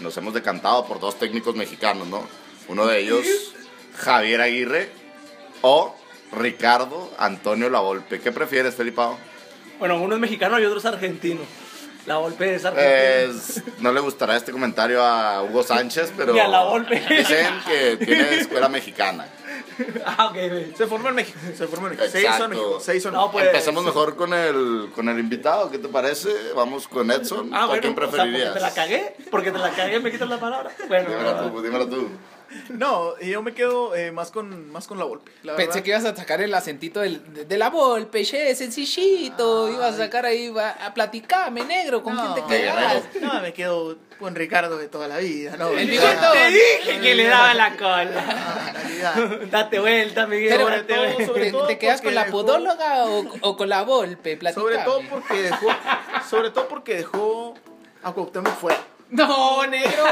[0.00, 2.26] nos hemos decantado por dos técnicos mexicanos, ¿no?
[2.68, 3.26] Uno de ellos,
[3.96, 4.90] Javier Aguirre
[5.60, 5.94] o
[6.32, 8.20] Ricardo Antonio Lavolpe.
[8.20, 9.18] ¿Qué prefieres, Felipao?
[9.78, 11.40] Bueno, uno es mexicano y otro es argentino.
[12.06, 13.64] La Volpe es argentina.
[13.80, 17.00] No le gustará este comentario a Hugo Sánchez, pero Ni a Lavolpe.
[17.08, 19.26] dicen que tiene escuela mexicana.
[20.04, 20.76] ah, ok.
[20.76, 22.10] Se formó en México, se formó en México.
[22.10, 22.36] Se Exacto.
[22.36, 23.32] hizo en México, se hizo en No, México.
[23.32, 23.46] pues.
[23.46, 26.28] Empecemos mejor con el, con el invitado, ¿qué te parece?
[26.54, 27.50] Vamos con Edson.
[27.54, 28.48] Ah, ¿A bueno, quién o sea, preferirías?
[28.50, 30.70] porque te la cagué, porque te la cagué, me quitas la palabra.
[30.88, 32.08] Bueno, Dímelo tú, dímelo tú.
[32.70, 35.30] No, yo me quedo eh, más con más con la Volpe.
[35.42, 35.82] la Pensé verdad.
[35.84, 39.68] que ibas a sacar el acentito del- de, de la Volpe, che, sencillito.
[39.70, 43.02] Ibas a sacar ahí va, a platicarme, negro, con quién te No, quedas.
[43.20, 45.68] No, me quedo con Ricardo de toda la vida, ¿no?
[45.70, 48.24] El te dije que le daba la cola.
[48.28, 49.40] ah, realidad.
[49.50, 50.50] Date vuelta, Miguel.
[50.56, 53.56] Pero, Sobre todo, sobre ¿Te, todo te quedas porque con la dejó- podóloga o, o
[53.56, 54.38] con la Volpe?
[54.52, 55.66] Sobre todo porque dejó,
[56.30, 57.54] sobre todo porque dejó
[58.02, 58.78] a Cuauhtémoc fuera.
[59.10, 60.04] No, negro.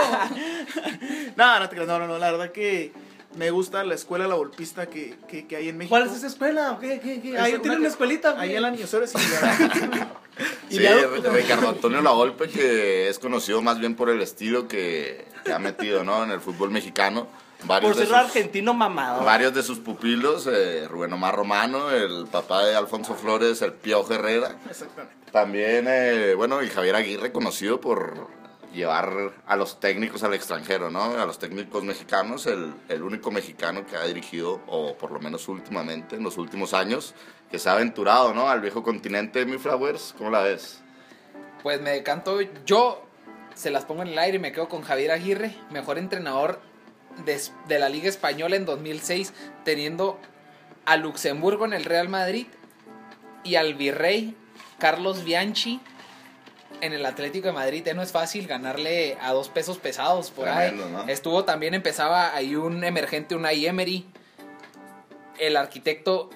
[1.36, 2.92] No, no te creas, no, no, no, la verdad que
[3.36, 5.94] me gusta la escuela La Volpista que, que, que hay en México.
[5.96, 6.76] ¿Cuál es esa escuela?
[6.80, 7.38] ¿Qué, qué, qué?
[7.38, 8.38] Ahí tiene una escuelita.
[8.38, 13.94] Ahí en la Niñosores y Sí, luego- Ricardo Antonio Lavolpe, que es conocido más bien
[13.94, 16.24] por el estilo que, que ha metido ¿no?
[16.24, 17.26] en el fútbol mexicano.
[17.64, 19.24] Varios Por ser argentino mamado.
[19.24, 24.12] Varios de sus pupilos, eh, Rubén Omar Romano, el papá de Alfonso Flores, el Piojo
[24.12, 24.56] Herrera.
[24.68, 25.14] Exactamente.
[25.30, 28.26] También, eh, bueno, y Javier Aguirre, conocido por
[28.72, 31.18] llevar a los técnicos al extranjero, ¿no?
[31.18, 36.16] A los técnicos mexicanos, el, único mexicano que ha dirigido, o por lo menos últimamente,
[36.16, 37.14] en los últimos años,
[37.50, 38.48] que se ha aventurado, ¿no?
[38.48, 40.82] Al viejo continente, mi Flowers, ¿cómo la ves?
[41.62, 43.06] Pues me decanto, yo
[43.54, 46.60] se las pongo en el aire y me quedo con Javier Aguirre, mejor entrenador
[47.24, 49.32] de, de la Liga Española en 2006,
[49.64, 50.18] teniendo
[50.84, 52.46] a Luxemburgo en el Real Madrid
[53.44, 54.36] y al virrey
[54.78, 55.80] Carlos Bianchi
[56.80, 57.86] en el Atlético de Madrid.
[57.86, 60.92] Eh, no es fácil ganarle a dos pesos pesados por Tremendo, ahí.
[60.92, 61.04] ¿no?
[61.08, 64.06] Estuvo también, empezaba ahí un emergente, Unai Emery,
[65.38, 66.30] el arquitecto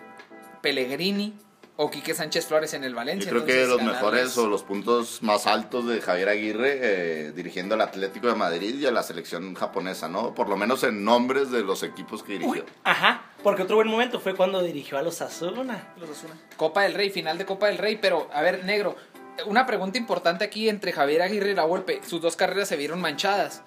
[0.62, 1.34] Pellegrini
[1.78, 3.30] o Quique Sánchez Flores en el Yo Valencia.
[3.30, 7.74] creo que los ganarles- mejores o los puntos más altos de Javier Aguirre eh, dirigiendo
[7.74, 10.34] al Atlético de Madrid y a la selección japonesa, ¿no?
[10.34, 12.64] Por lo menos en nombres de los equipos que dirigió.
[12.82, 15.92] Ajá, porque otro buen momento fue cuando dirigió a los Asuna.
[15.98, 16.32] Los Asuna.
[16.56, 18.96] Copa del Rey, final de Copa del Rey, pero a ver, negro,
[19.44, 22.00] una pregunta importante aquí entre Javier Aguirre y La Volpe.
[22.06, 23.62] Sus dos carreras se vieron manchadas.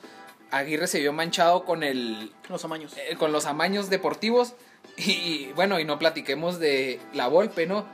[0.51, 2.97] Aguirre se vio manchado con el Los amaños.
[2.97, 4.55] eh, con los amaños deportivos
[4.97, 7.85] y, y, bueno, y no platiquemos de La Volpe, ¿no?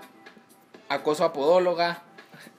[0.88, 2.04] Acoso a podóloga.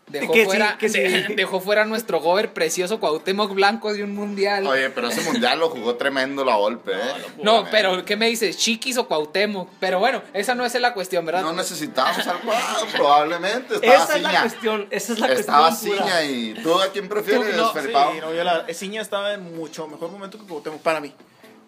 [0.08, 1.00] Dejó Que sí, fuera, que sí.
[1.00, 4.64] de- dejó fuera nuestro gober precioso Cuauhtémoc Blanco de un mundial.
[4.64, 7.12] Oye, pero ese mundial lo jugó tremendo la golpe, ¿eh?
[7.42, 8.56] no, pero ¿qué me dices?
[8.56, 9.68] ¿Chiquis o Cuauhtémoc?
[9.80, 11.42] Pero bueno, esa no es la cuestión, ¿verdad?
[11.42, 13.74] No necesitábamos al cuadro, probablemente.
[13.74, 14.40] Estaba Esa es la Ciña.
[14.42, 15.96] cuestión, esa es la Estaba cuestión.
[15.96, 16.06] pura.
[16.06, 17.88] Ciña y tú a quién prefieres, Tú, no, Sí,
[18.20, 21.12] no, yo la, Ciña estaba en mucho mejor momento que Cuauhtémoc, para mí.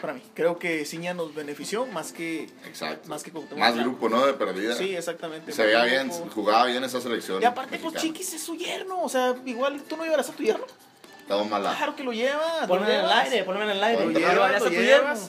[0.00, 0.22] Para mí.
[0.34, 3.08] Creo que Ciña nos benefició más que, Exacto.
[3.08, 3.58] más que Cuauhtémoc.
[3.58, 4.24] Más grupo, ¿no?
[4.26, 4.74] De perdida.
[4.76, 5.50] Sí, exactamente.
[5.52, 6.30] Se veía bien, grupo.
[6.34, 7.42] jugaba bien esa selección.
[7.42, 8.14] Y aparte, pues mexicana.
[8.14, 9.02] Chiquis es su yerno.
[9.02, 10.64] O sea, igual tú no llevarás a tu yerno.
[11.20, 11.74] Estaba mala.
[11.76, 12.66] Claro que lo lleva.
[12.66, 13.24] Ponme en el llevas.
[13.24, 14.06] aire, ponme en el aire.
[14.06, 15.28] Lo llevas, lo tu llevas.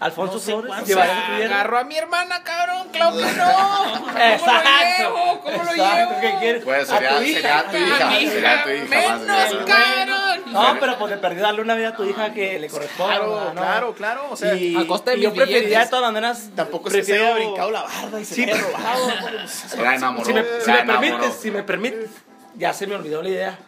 [0.00, 0.86] Alfonso No Flores, cuánto.
[0.86, 1.54] llevarías a tu yerno.
[1.54, 3.94] Agarró a mi hermana, cabrón, claro que no.
[4.04, 4.70] ¿Cómo Exacto.
[4.70, 5.40] lo llevo?
[5.42, 6.20] ¿Cómo lo Exacto, llevo?
[6.20, 6.64] ¿qué quieres?
[6.64, 7.34] Pues A sería, tu hija.
[7.40, 8.06] sería tu hija.
[8.06, 9.22] A mi Sería tu hija, menos,
[9.66, 10.42] cabrón.
[10.52, 13.16] No, pero pues de perdido darle una vida a tu hija que le corresponda.
[13.16, 13.60] Claro, ¿no?
[13.60, 14.26] claro, claro.
[14.30, 16.50] O sea, y, a costa de y yo preferiría de todas maneras.
[16.54, 19.10] tampoco es que se prefiero- haya brincado la barda y se haya robado.
[19.30, 19.48] Era.
[19.48, 22.10] Si me, si me permites, si me permites.
[22.56, 23.58] Ya se me olvidó la idea.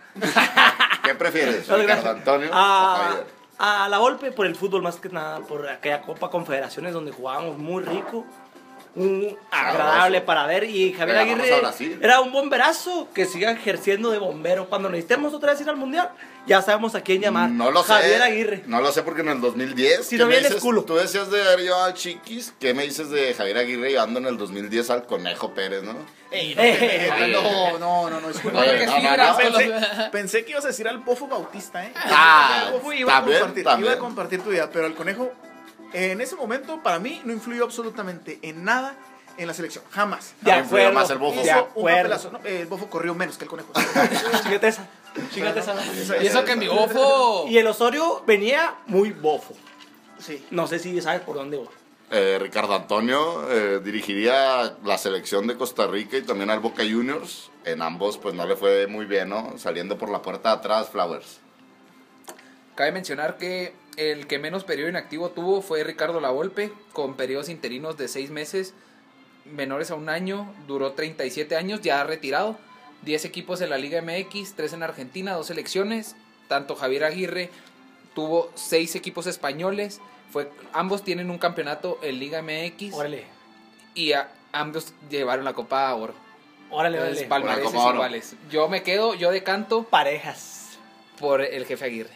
[1.03, 2.11] ¿Qué prefieres, Ricardo.
[2.11, 6.93] Antonio o a, la golpe por el fútbol más que nada, por aquella Copa Confederaciones
[6.93, 8.25] donde jugábamos muy rico,
[9.51, 11.51] agradable para ver y Javier Aguirre
[12.01, 14.69] era un bomberazo que siga ejerciendo de bombero.
[14.69, 16.11] Cuando necesitemos otra vez ir al mundial,
[16.47, 17.51] ya sabemos a quién llamar.
[17.51, 17.93] No lo sé.
[17.93, 18.63] Javier Aguirre.
[18.67, 20.05] No lo sé porque en el 2010.
[20.07, 20.63] Si ¿qué no me vienes, dices?
[20.63, 20.85] culo.
[20.85, 22.55] Tú decías de haber llevado a Chiquis.
[22.59, 25.95] ¿Qué me dices de Javier Aguirre llevando en el 2010 al Conejo Pérez, no?
[26.31, 28.59] Ey, no, Eh, te- no, no, no, no, disculpa.
[28.61, 29.73] Oye, Porque no, no, Pensé,
[30.11, 31.93] pensé que ibas a decir al Bofo Bautista, ¿eh?
[31.97, 33.87] Ah, El Bofo iba, también, a compartir, también.
[33.93, 35.33] iba a compartir tu idea, pero el conejo,
[35.97, 38.97] en ese momento, para mí, no influyó absolutamente en nada
[39.39, 39.85] en la selección.
[39.91, 40.35] Jamás.
[40.45, 41.41] Ah, influyó más el Bofo.
[41.41, 41.97] De Hizo un acuerdo.
[41.99, 42.31] papelazo.
[42.33, 43.73] No, el Bofo corrió menos que el conejo.
[44.45, 44.89] Chíngate esa.
[46.23, 47.47] Y eso que mi bofo.
[47.49, 49.55] Y el Osorio venía muy bofo.
[50.19, 50.45] Sí.
[50.51, 51.69] No sé si sabes por dónde voy.
[52.11, 57.51] Eh, Ricardo Antonio eh, dirigiría la selección de Costa Rica y también al Boca Juniors.
[57.65, 59.55] En ambos, pues no le fue muy bien, ¿no?
[59.59, 61.41] Saliendo por la puerta de atrás, Flowers.
[62.77, 67.97] Cabe mencionar que el que menos periodo inactivo tuvo fue Ricardo Lavolpe, con periodos interinos
[67.97, 68.75] de seis meses,
[69.45, 72.59] menores a un año, duró 37 años, ya retirado.
[73.03, 76.17] 10 equipos en la Liga MX, 3 en Argentina, 2 selecciones.
[76.49, 77.51] Tanto Javier Aguirre
[78.15, 80.01] tuvo 6 equipos españoles.
[80.33, 83.25] Fue, ambos tienen un campeonato en Liga MX Órale.
[83.95, 86.15] y a- ambos llevaron la Copa Oro.
[86.71, 87.29] Órale, órale.
[87.29, 87.95] Oro.
[87.95, 88.35] iguales.
[88.51, 90.79] Yo me quedo, yo decanto Parejas.
[91.21, 92.11] por el jefe Aguirre.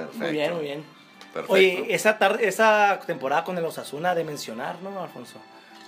[0.00, 0.18] Perfecto.
[0.24, 0.84] Muy bien, muy bien.
[1.32, 1.52] Perfecto.
[1.52, 5.38] Oye, esa, tarde, esa temporada con el Osasuna de mencionar, ¿no, Alfonso?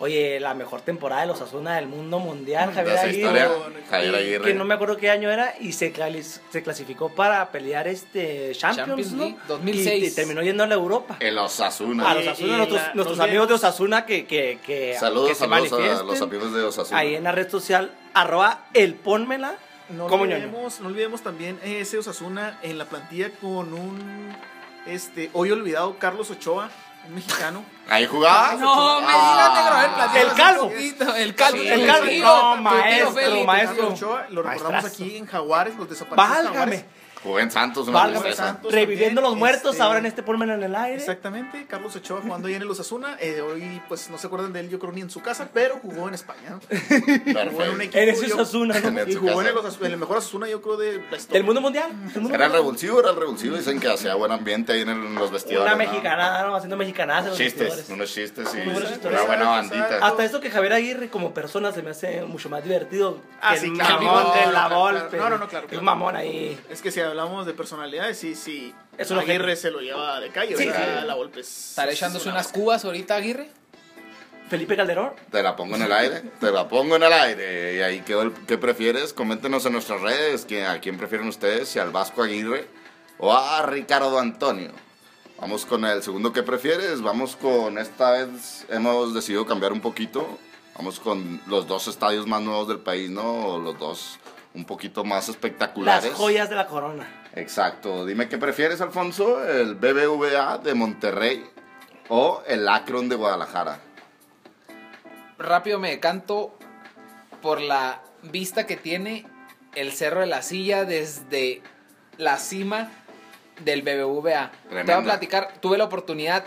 [0.00, 3.48] Oye, la mejor temporada del Osasuna del mundo mundial, de Javier Aguirre.
[3.90, 4.44] Javier Aguirre.
[4.44, 9.12] Que no me acuerdo qué año era y se, clasificó para pelear este Champions, Champions
[9.12, 9.22] ¿no?
[9.24, 10.02] League, 2006.
[10.02, 11.16] Y, y terminó yendo a la Europa.
[11.18, 12.10] El Osasuna.
[12.10, 15.34] A los y nuestros, la- nuestros no amigos de Osasuna que, que, que, Saludos, que
[15.34, 16.98] se saludos a los amigos de Osasuna.
[16.98, 19.56] Ahí en la red social, arroba el pónmela.
[19.90, 24.36] No olvidemos, no olvidemos también ese Osasuna en la plantilla con un
[24.86, 26.70] este hoy olvidado Carlos Ochoa,
[27.08, 27.64] un mexicano.
[27.88, 28.54] Ahí jugaba.
[28.54, 29.30] No, me Ah.
[29.32, 31.14] digas, negro, a ver, platícanos El calvo.
[31.16, 31.58] El calvo.
[31.58, 32.06] Sí, el calvo.
[32.20, 33.76] No, maestro, maestro.
[33.76, 35.04] Carlos Ochoa, lo recordamos Maestrazo.
[35.04, 36.76] aquí en Jaguares, los desaparecidos Válgame.
[36.76, 36.97] Jaguares.
[37.22, 38.32] Jugó en Santos una Válgame.
[38.32, 38.72] Santos.
[38.72, 40.96] Reviviendo los muertos, este- ahora en este Pónmelo en el aire.
[40.98, 43.16] Exactamente, Carlos Ochoa jugando ahí en el Osasuna.
[43.20, 45.78] Eh, hoy, pues no se acuerdan de él, yo creo ni en su casa, pero
[45.82, 46.50] jugó en España.
[46.50, 46.60] ¿no?
[46.60, 47.98] Jugó en un Perfecto.
[47.98, 48.26] equipo.
[48.26, 49.02] Yo- Osasuna, ¿no?
[49.08, 51.38] Y jugó en el, Osasuna- en el mejor Osasuna, yo creo, de la historia.
[51.38, 51.90] ¿Del mundo mundial?
[52.12, 53.56] ¿Del mundo Era el revulsivo, era el revulsivo.
[53.56, 55.72] Dicen que hacía buen ambiente ahí en, el- en los vestidores.
[55.72, 55.90] Una ¿no?
[55.90, 56.54] mexicana, ¿no?
[56.54, 57.90] Haciendo mexicanadas en los Chistes, vestidores.
[57.90, 59.98] unos chistes y una buena bandita.
[60.06, 63.60] Hasta eso que Javier Aguirre como persona se me hace mucho más divertido Ah, que
[63.60, 64.00] sí, el claro.
[64.02, 65.08] mamón No, de no, la claro, Volpe.
[65.16, 65.24] claro.
[65.24, 66.58] No, no, no, claro, El mamón ahí.
[66.70, 68.72] Es que si hablamos de personalidades, sí, sí.
[68.96, 70.56] Es un Aguirre se lo lleva de calle.
[70.56, 71.00] Sí, ¿verdad?
[71.02, 71.06] sí.
[71.06, 73.48] La Volpe es- Estará es echándose una unas cubas ahorita, Aguirre.
[74.48, 75.12] Felipe Calderón.
[75.30, 77.76] Te la pongo en el aire, te la pongo en el aire.
[77.76, 79.12] Y ahí quedó el ¿qué prefieres?
[79.12, 82.66] Coméntenos en nuestras redes que, a quién prefieren ustedes, si al Vasco Aguirre
[83.18, 84.70] o a Ricardo Antonio.
[85.38, 87.02] Vamos con el segundo ¿qué prefieres?
[87.02, 90.38] Vamos con esta vez hemos decidido cambiar un poquito.
[90.76, 93.58] Vamos con los dos estadios más nuevos del país, ¿no?
[93.58, 94.18] Los dos
[94.58, 96.10] un poquito más espectaculares.
[96.10, 97.06] Las joyas de la corona.
[97.34, 98.04] Exacto.
[98.04, 101.44] Dime qué prefieres, Alfonso, el BBVA de Monterrey
[102.08, 103.78] o el Akron de Guadalajara.
[105.38, 106.58] Rápido me decanto
[107.40, 109.24] por la vista que tiene
[109.76, 111.62] el Cerro de la Silla desde
[112.16, 112.90] la cima
[113.64, 114.50] del BBVA.
[114.70, 116.44] Te voy a platicar, tuve la oportunidad,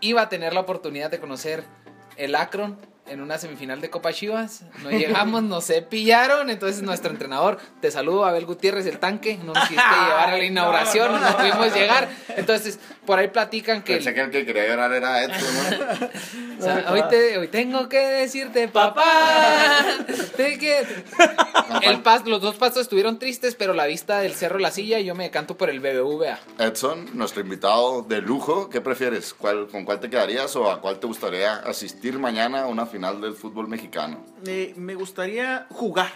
[0.00, 1.64] iba a tener la oportunidad de conocer
[2.16, 2.78] el Akron
[3.10, 4.62] en una semifinal de Copa Chivas.
[4.82, 6.48] No llegamos, nos pillaron.
[6.48, 10.44] Entonces nuestro entrenador, te saludo, Abel Gutiérrez, el tanque, no nos quisiste llevar a la
[10.44, 12.08] inauguración, no, pudimos llegar.
[12.36, 13.94] Entonces, por ahí platican que...
[13.94, 16.08] Pensé que el que quería llorar era Edson, ¿no?
[16.60, 19.82] O sea, hoy, te, hoy tengo que decirte, papá.
[20.36, 20.86] te que...
[21.82, 25.14] El pas, los dos pasos estuvieron tristes, pero la vista del cerro La Silla, yo
[25.14, 26.38] me decanto por el BBVA.
[26.58, 29.34] Edson, nuestro invitado de lujo, ¿qué prefieres?
[29.34, 33.20] ¿Cuál, ¿Con cuál te quedarías o a cuál te gustaría asistir mañana a una final
[33.20, 34.24] del fútbol mexicano?
[34.46, 36.12] Eh, me gustaría jugar,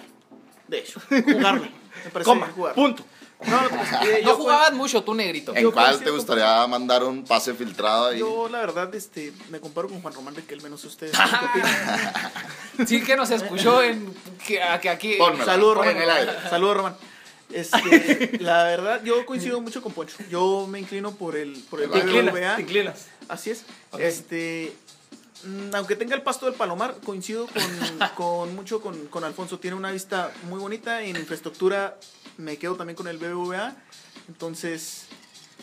[0.69, 1.69] de hecho, jugarlo.
[2.05, 2.75] Me parece Coma, bien jugar.
[2.75, 3.05] punto.
[3.47, 5.55] No, no, pues, eh, No yo, jugabas mucho tú, negrito.
[5.55, 8.19] ¿En Yo cuál te gustaría mandar un pase filtrado ahí?
[8.19, 11.17] yo, la verdad, este, me comparo con Juan Román Riquelme, no sé ustedes.
[12.87, 14.13] Sí que nos escuchó en...
[14.45, 15.17] Que, aquí...
[15.45, 15.97] Saludos, Román.
[16.51, 16.97] Saludos, Román.
[17.53, 20.17] Este, la verdad, yo coincido mucho con Poncho.
[20.29, 23.07] Yo me inclino por el, por el Te inclinas, te inclinas.
[23.29, 23.65] Así es.
[23.99, 24.75] Este,
[25.75, 29.59] aunque tenga el pasto del Palomar, coincido con, con mucho con, con Alfonso.
[29.59, 31.03] Tiene una vista muy bonita.
[31.03, 31.97] En infraestructura
[32.37, 33.75] me quedo también con el BBVA.
[34.29, 35.07] Entonces,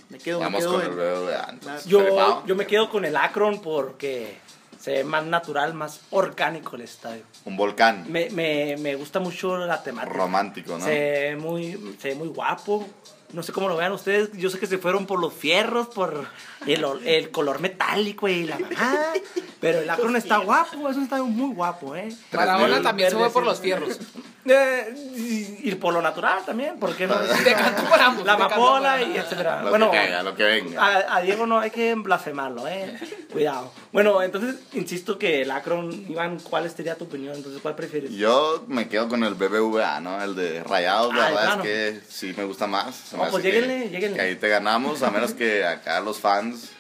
[0.10, 1.48] me quedo, me Vamos quedo con en- el BBVA.
[1.50, 1.86] entonces.
[1.86, 4.38] Yo, yo me quedo con el Akron porque
[4.80, 7.24] se ve más natural, más orgánico el estadio.
[7.46, 10.14] Un volcán Me, me, me gusta mucho la temática.
[10.14, 10.84] romántico, ¿no?
[10.86, 12.88] Se ve muy, se ve muy guapo.
[13.34, 14.32] No sé cómo lo vean ustedes.
[14.34, 16.28] Yo sé que se fueron por los fierros, por
[16.68, 19.14] el, el color metálico y la mamá.
[19.60, 22.14] Pero el Akron está guapo, es un estadio muy guapo, ¿eh?
[22.34, 24.00] Maradona también se fue por los fierros.
[24.44, 27.16] Eh, y, y por lo natural también, ¿por qué no?
[27.44, 28.26] Te canto por ambos.
[28.26, 29.62] La amapola y etcétera.
[29.62, 30.82] Lo Bueno, que caiga, lo que venga.
[30.84, 32.98] a, a Diego no hay que blasfemarlo, eh.
[33.32, 33.72] Cuidado.
[33.92, 37.36] Bueno, entonces insisto que el Akron, Iván, ¿cuál sería tu opinión?
[37.36, 38.12] Entonces, ¿cuál prefieres?
[38.12, 40.22] Yo me quedo con el BBVA, ¿no?
[40.24, 41.64] El de Rayados, la Ah, verdad claro.
[41.64, 42.96] es que sí me gusta más.
[42.96, 44.18] Se me No, pues que- lléguenle, lléguenle.
[44.18, 46.72] Que ahí te ganamos, a menos que acá los fans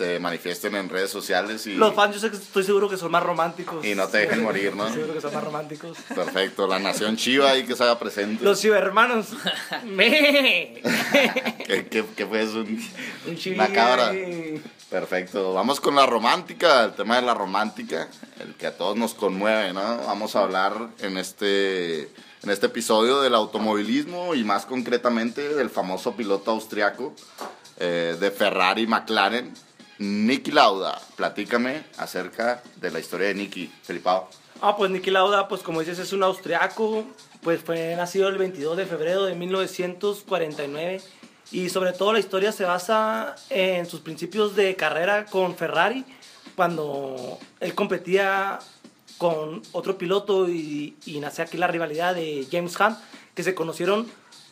[0.00, 3.10] se manifiesten en redes sociales y, Los fans, yo sé que estoy seguro que son
[3.12, 3.84] más románticos.
[3.84, 4.84] y no te dejen morir, ¿no?
[4.86, 5.98] Estoy seguro que son más románticos.
[6.14, 8.42] Perfecto, la nación chiva ahí que se haga presente.
[8.42, 9.26] Los ciberhermanos.
[9.84, 10.80] Me.
[11.66, 12.60] ¿Qué, qué, qué fue eso?
[12.60, 12.80] Un
[13.54, 14.14] Una cabra.
[14.88, 18.08] Perfecto, vamos con la romántica, el tema de la romántica,
[18.40, 19.98] el que a todos nos conmueve, ¿no?
[20.06, 22.04] Vamos a hablar en este,
[22.42, 27.14] en este episodio del automovilismo y más concretamente del famoso piloto austriaco
[27.76, 29.52] eh, de Ferrari McLaren,
[30.00, 30.98] Niki Lauda.
[31.14, 34.30] Platícame acerca de la historia de Niki, Felipao.
[34.62, 37.04] Ah, pues Niki Lauda, pues como dices, es un austriaco.
[37.42, 41.02] Pues fue nacido el 22 de febrero de 1949.
[41.52, 46.06] Y sobre todo la historia se basa en sus principios de carrera con Ferrari,
[46.56, 48.58] cuando él competía
[49.18, 52.96] con otro piloto y, y nace aquí la rivalidad de James Hunt,
[53.34, 54.06] que se conocieron.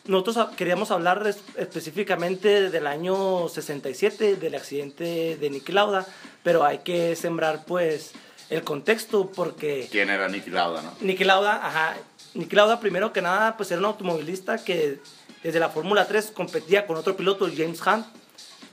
[0.05, 6.05] Nosotros queríamos hablar es- específicamente del año 67, del accidente de Niki Lauda,
[6.43, 8.11] pero hay que sembrar pues
[8.49, 10.93] el contexto porque ¿Quién era Niki Lauda, no?
[11.01, 11.95] Niki Lauda, ajá,
[12.33, 14.99] Niki Lauda primero que nada pues era un automovilista que
[15.43, 18.05] desde la Fórmula 3 competía con otro piloto, James Hunt,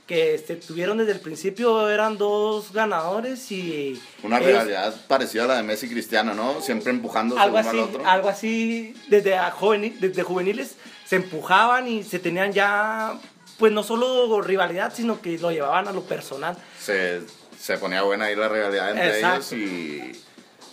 [0.07, 4.01] que se tuvieron desde el principio, eran dos ganadores y...
[4.23, 6.61] Una ellos- rivalidad parecida a la de Messi y Cristiano, ¿no?
[6.61, 8.07] Siempre empujándose algo uno al otro.
[8.07, 10.75] algo así, desde, a juvenil- desde juveniles
[11.07, 13.17] se empujaban y se tenían ya,
[13.57, 16.57] pues no solo rivalidad, sino que lo llevaban a lo personal.
[16.79, 17.21] se,
[17.59, 19.55] se ponía buena ahí la rivalidad entre Exacto.
[19.55, 20.21] ellos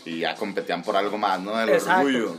[0.04, 1.58] y, y ya competían por algo más, ¿no?
[1.60, 2.06] El Exacto.
[2.06, 2.36] orgullo.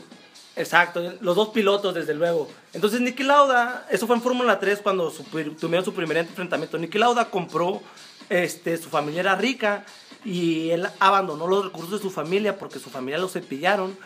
[0.58, 2.50] Exacto, los dos pilotos, desde luego.
[2.74, 6.78] Entonces, Nicky Lauda, eso fue en Fórmula 3 cuando su- tuvieron su primer enfrentamiento.
[6.78, 7.82] Nicky Lauda compró,
[8.30, 9.84] este, su familia era rica
[10.24, 13.98] y él abandonó los recursos de su familia porque su familia lo cepillaron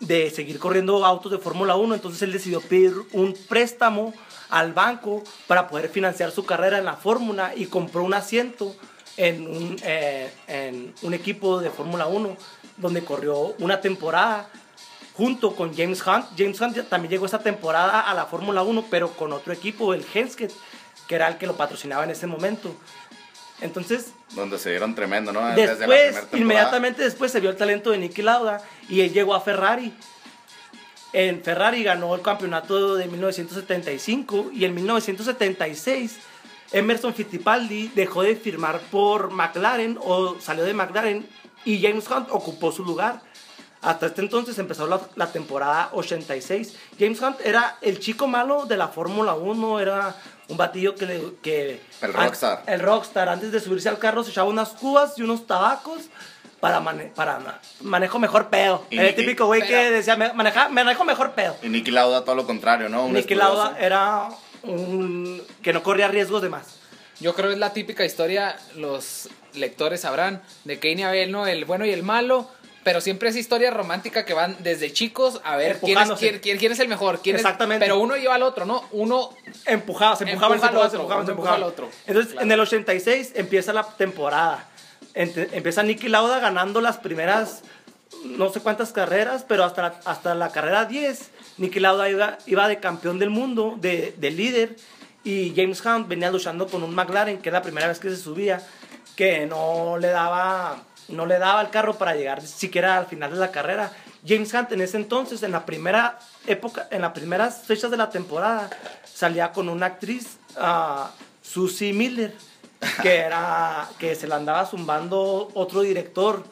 [0.00, 1.94] de seguir corriendo autos de Fórmula 1.
[1.94, 4.14] Entonces, él decidió pedir un préstamo
[4.48, 8.74] al banco para poder financiar su carrera en la Fórmula y compró un asiento
[9.16, 12.36] en un, eh, en un equipo de Fórmula 1
[12.76, 14.48] donde corrió una temporada
[15.14, 16.26] junto con James Hunt.
[16.36, 20.06] James Hunt también llegó esa temporada a la Fórmula 1, pero con otro equipo, el
[20.14, 20.52] Henskett,
[21.08, 22.72] que era el que lo patrocinaba en ese momento.
[23.60, 25.40] Entonces, Donde se dieron tremendo, ¿no?
[25.48, 26.38] Desde la después, primera temporada.
[26.42, 29.92] inmediatamente después se vio el talento de Niki Lauda y él llegó a Ferrari.
[31.12, 36.18] En Ferrari ganó el campeonato de 1975 y en 1976
[36.72, 41.26] Emerson Fittipaldi dejó de firmar por McLaren o salió de McLaren
[41.64, 43.22] y James Hunt ocupó su lugar.
[43.80, 46.76] Hasta este entonces empezó la, la temporada 86.
[46.98, 50.14] James Hunt era el chico malo de la Fórmula 1, era
[50.48, 51.06] un batillo que...
[51.06, 52.62] le- que El rockstar.
[52.66, 56.02] el rockstar, antes de subirse al carro, se echaba unas cubas y unos tabacos
[56.60, 58.84] para, mane- para ma- manejo mejor pedo.
[58.90, 61.56] Y- el típico güey que decía, "Me- maneja, manejo mejor pedo.
[61.62, 63.04] Y Nicky Lauda todo lo contrario, ¿no?
[63.04, 63.54] Un Nicky estudioso.
[63.64, 64.28] Lauda era
[64.62, 66.76] un que no corría riesgos de más.
[67.20, 71.46] Yo creo que es la típica historia, los lectores sabrán, de Cain y Abel, ¿no?
[71.46, 72.48] El bueno y el malo.
[72.84, 76.58] Pero siempre es historia romántica que van desde chicos a ver quién es, quién, quién-
[76.58, 77.20] quién es el mejor.
[77.20, 77.84] Quién es- Exactamente.
[77.84, 78.84] pero uno lleva al otro, ¿no?
[78.92, 79.30] Uno
[79.66, 81.62] Empujaba, se empujaban, Empuja se empujaban, se empujaban, se empuja empujaban.
[81.62, 81.90] al otro.
[82.06, 82.46] Entonces, Claro.
[82.46, 84.68] en el 86 empieza la temporada.
[85.14, 87.62] Empieza Nicky Lauda ganando las primeras
[88.24, 92.66] no sé cuántas carreras, pero hasta la, hasta la carrera 10, Nicky Lauda iba, iba
[92.68, 94.76] de campeón del mundo, de, de líder,
[95.24, 98.16] y James Hunt venía luchando con un McLaren, que es la primera vez que se
[98.16, 98.66] subía,
[99.14, 103.38] que no le daba, no le daba el carro para llegar siquiera al final de
[103.38, 103.92] la carrera.
[104.26, 108.10] James Hunt en ese entonces, en la primera época, en las primeras fechas de la
[108.10, 108.68] temporada,
[109.12, 111.10] salía con una actriz, ah,
[111.42, 112.34] Susie Miller,
[113.02, 116.44] que era que se la andaba zumbando otro director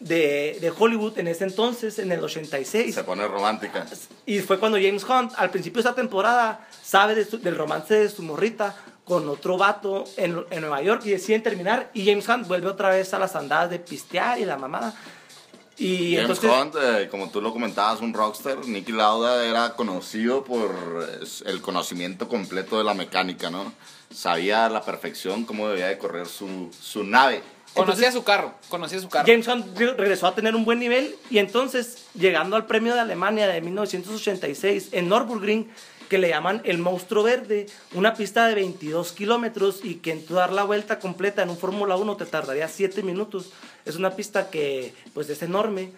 [0.00, 2.94] de, de Hollywood en ese entonces, en el 86.
[2.94, 3.84] Se pone romántica.
[4.26, 7.94] Y fue cuando James Hunt, al principio de esa temporada, sabe de su- del romance
[7.94, 8.76] de su morrita
[9.08, 11.90] con otro vato en, en Nueva York y deciden terminar.
[11.94, 14.94] Y James Hunt vuelve otra vez a las andadas de pistear y la mamada.
[15.78, 18.66] Y James entonces, Hunt, eh, como tú lo comentabas, un rockstar.
[18.66, 20.70] Nicky Lauda era conocido por
[21.46, 23.72] el conocimiento completo de la mecánica, ¿no?
[24.12, 27.42] Sabía a la perfección cómo debía de correr su, su nave.
[27.74, 29.26] conocía su carro, conocía su carro.
[29.26, 33.00] James Hunt re- regresó a tener un buen nivel y entonces, llegando al premio de
[33.00, 35.70] Alemania de 1986 en Nürburgring,
[36.08, 40.34] que le llaman el monstruo verde, una pista de 22 kilómetros y que en tu
[40.34, 43.52] dar la vuelta completa en un Fórmula 1 te tardaría 7 minutos.
[43.84, 45.92] Es una pista que pues es enorme.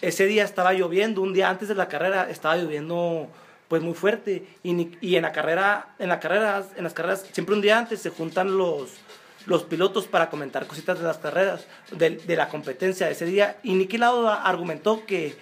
[0.00, 3.28] Ese día estaba lloviendo, un día antes de la carrera estaba lloviendo
[3.68, 7.54] pues muy fuerte y, y en la carrera en la carrera en las carreras siempre
[7.54, 8.90] un día antes se juntan los
[9.46, 13.56] los pilotos para comentar cositas de las carreras de, de la competencia de ese día
[13.62, 15.34] y Niki Lauda argumentó que,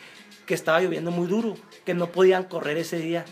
[0.46, 3.24] que estaba lloviendo muy duro que no podían correr ese día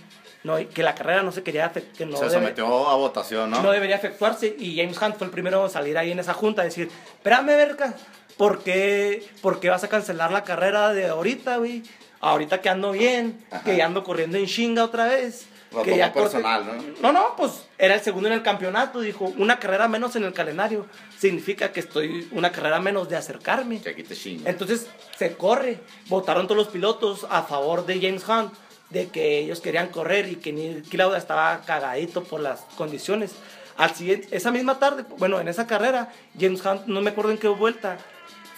[0.48, 3.62] no que la carrera no se quería que no se debe- sometió a votación, ¿no?
[3.62, 6.62] no debería efectuarse y James Hunt fue el primero en salir ahí en esa junta
[6.62, 7.94] a decir, espérame, verga,
[8.37, 11.82] ¿por qué, por qué vas a cancelar la carrera de ahorita, güey?
[12.20, 13.62] Ahorita que ando bien, Ajá.
[13.62, 15.46] que ya ando corriendo en chinga otra vez.
[15.70, 17.12] Lo que ya corte- personal, ¿no?
[17.12, 20.32] No, no, pues era el segundo en el campeonato, dijo, una carrera menos en el
[20.32, 20.87] calendario
[21.18, 23.80] significa que estoy una carrera menos de acercarme.
[23.82, 24.48] Que aquí te chinga.
[24.50, 24.87] Entonces
[25.18, 25.78] se corre.
[26.06, 28.52] Votaron todos los pilotos a favor de James Hunt,
[28.90, 33.33] de que ellos querían correr y que Niki Lauda estaba cagadito por las condiciones.
[33.77, 37.38] Al siguiente, esa misma tarde, bueno, en esa carrera, James Hunt, no me acuerdo en
[37.38, 37.98] qué vuelta,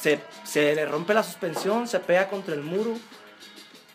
[0.01, 2.97] se, se le rompe la suspensión, se pega contra el muro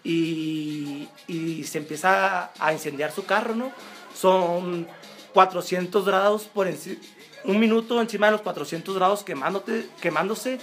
[0.04, 3.72] y, y se empieza a, incendiar su carro, ¿no?
[4.16, 4.88] Son
[5.34, 7.00] 400 grados por enci-
[7.44, 10.60] un minuto encima de los 400 grados quemándote, quemándose.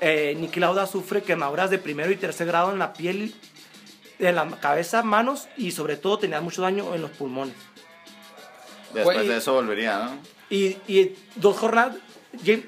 [0.00, 3.34] Eh, Niki Lauda sufre quemaduras de primero y tercer grado en la piel,
[4.18, 7.56] en la cabeza, manos y sobre todo tenía mucho daño en los pulmones.
[8.92, 10.18] Después de eso volvería, ¿no?
[10.48, 11.96] Y, y dos jornadas,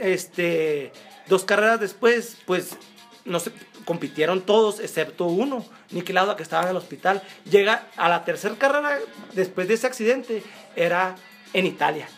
[0.00, 0.92] este,
[1.28, 2.76] dos carreras después, pues
[3.24, 3.52] no se
[3.84, 7.22] compitieron todos excepto uno, Niki Lauda que estaba en el hospital.
[7.50, 8.98] Llega a la tercera carrera
[9.32, 10.42] después de ese accidente,
[10.76, 11.14] era
[11.52, 12.08] en Italia.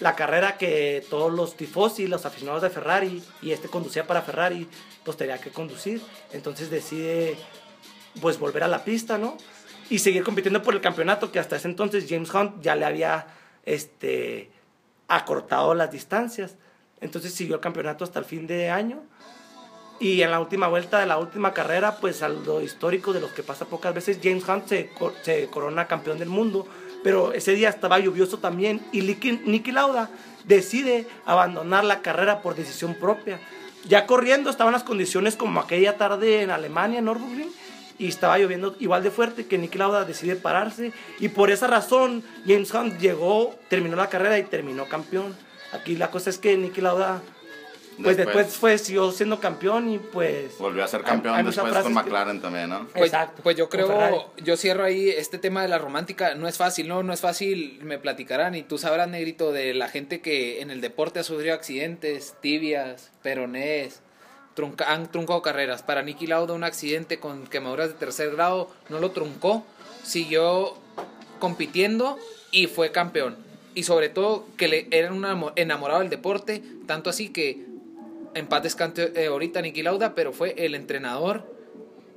[0.00, 4.68] La carrera que todos los tifosi, los aficionados de Ferrari y este conducía para Ferrari,
[5.04, 6.00] pues tenía que conducir.
[6.32, 7.36] Entonces decide
[8.20, 9.36] pues volver a la pista, ¿no?
[9.90, 13.26] Y seguir compitiendo por el campeonato que hasta ese entonces James Hunt ya le había
[13.64, 14.50] este
[15.08, 16.56] acortado las distancias.
[17.00, 19.02] Entonces siguió el campeonato hasta el fin de año
[20.00, 23.42] Y en la última vuelta de la última carrera, pues algo histórico de los que
[23.42, 24.90] pasa pocas veces, James Hunt se,
[25.22, 26.66] se corona campeón del mundo.
[27.02, 30.10] Pero ese día estaba lluvioso también y Niki Lauda
[30.44, 33.40] decide abandonar la carrera por decisión propia.
[33.88, 37.52] Ya corriendo estaban las condiciones como aquella tarde en Alemania, en Nürburgring,
[37.98, 42.22] y estaba lloviendo igual de fuerte que Niki Lauda decide pararse y por esa razón
[42.46, 45.34] James Hunt llegó, terminó la carrera y terminó campeón.
[45.72, 47.20] Aquí la cosa es que Niki Lauda
[48.00, 48.36] pues Después.
[48.46, 51.88] después, fue siguió siendo campeón y pues Volvió a ser campeón hay después con que-
[51.88, 52.86] McLaren también, ¿no?
[52.92, 56.36] Pues, Exacto, pues yo creo, yo cierro ahí este tema de la romántica.
[56.36, 58.54] No es fácil, no, no es fácil, me platicarán.
[58.54, 63.10] Y tú sabrás, Negrito, de la gente que en el deporte ha sufrido accidentes, tibias,
[63.24, 64.00] peronés,
[64.58, 65.84] trunca- han truncado carreras.
[65.84, 69.64] Para Nicky Lauda, un accidente con quemaduras de tercer grado no lo truncó,
[70.02, 70.74] siguió
[71.38, 72.18] compitiendo
[72.50, 73.36] y fue campeón.
[73.76, 77.64] Y sobre todo que le era un amo- enamorado del deporte, tanto así que
[78.34, 81.44] en paz descanse eh, ahorita Nicky Lauda, pero fue el entrenador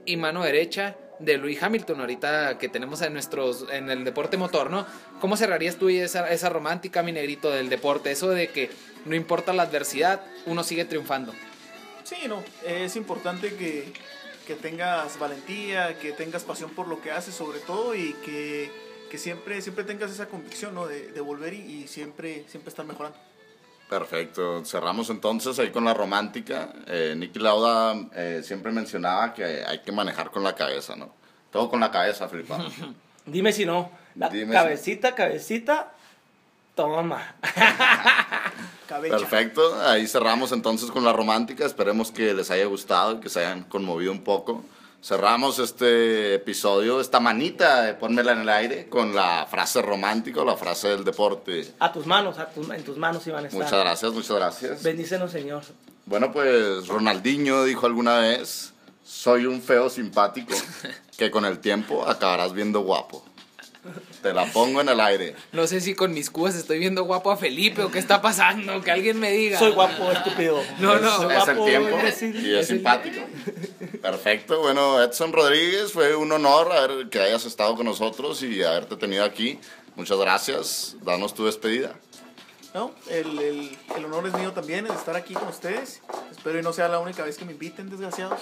[0.06, 4.72] y mano derecha de Louis Hamilton ahorita que tenemos en nuestros en el deporte motor,
[4.72, 4.88] ¿no?
[5.20, 8.10] ¿Cómo cerrarías tú esa, esa romántica, mi negrito, del deporte?
[8.10, 8.72] Eso de que
[9.06, 11.32] no importa la adversidad, uno sigue triunfando.
[12.12, 13.94] Sí, no, es importante que,
[14.46, 18.70] que tengas valentía, que tengas pasión por lo que haces sobre todo y que,
[19.10, 20.88] que siempre, siempre tengas esa convicción ¿no?
[20.88, 23.18] de, de volver y, y siempre, siempre estar mejorando.
[23.90, 24.66] Perfecto.
[24.66, 26.74] Cerramos entonces ahí con la romántica.
[26.88, 31.14] Eh, Nicky Lauda eh, siempre mencionaba que hay que manejar con la cabeza, ¿no?
[31.50, 32.54] Todo con la cabeza, Felipe.
[33.26, 33.90] Dime si no.
[34.16, 35.94] La Dime si- cabecita, cabecita,
[36.76, 37.36] toma.
[39.00, 39.82] Perfecto.
[39.82, 41.66] Ahí cerramos entonces con la romántica.
[41.66, 44.64] Esperemos que les haya gustado que se hayan conmovido un poco.
[45.04, 50.56] Cerramos este episodio, esta manita de Pónmela en el aire, con la frase romántica la
[50.56, 51.74] frase del deporte.
[51.80, 53.64] A tus manos, a tu- en tus manos iban a estar.
[53.64, 54.84] Muchas gracias, muchas gracias.
[54.84, 55.64] Bendícenos, Señor.
[56.06, 58.74] Bueno, pues Ronaldinho dijo alguna vez,
[59.04, 60.54] soy un feo simpático
[61.18, 63.26] que con el tiempo acabarás viendo guapo.
[64.22, 65.36] Te la pongo en el aire.
[65.52, 68.82] No sé si con mis cubas estoy viendo guapo a Felipe o qué está pasando,
[68.82, 69.58] que alguien me diga.
[69.58, 70.62] Soy guapo, estúpido.
[70.80, 71.08] No, no.
[71.08, 72.46] Es el guapo, tiempo imbécil.
[72.46, 73.22] y es simpático.
[74.02, 78.96] Perfecto, bueno, Edson Rodríguez, fue un honor haber, que hayas estado con nosotros y haberte
[78.98, 79.60] tenido aquí.
[79.96, 80.96] Muchas gracias.
[81.02, 81.96] Danos tu despedida.
[82.74, 86.02] No, el, el, el honor es mío también, el estar aquí con ustedes.
[86.32, 88.40] Espero y no sea la única vez que me inviten, desgraciados.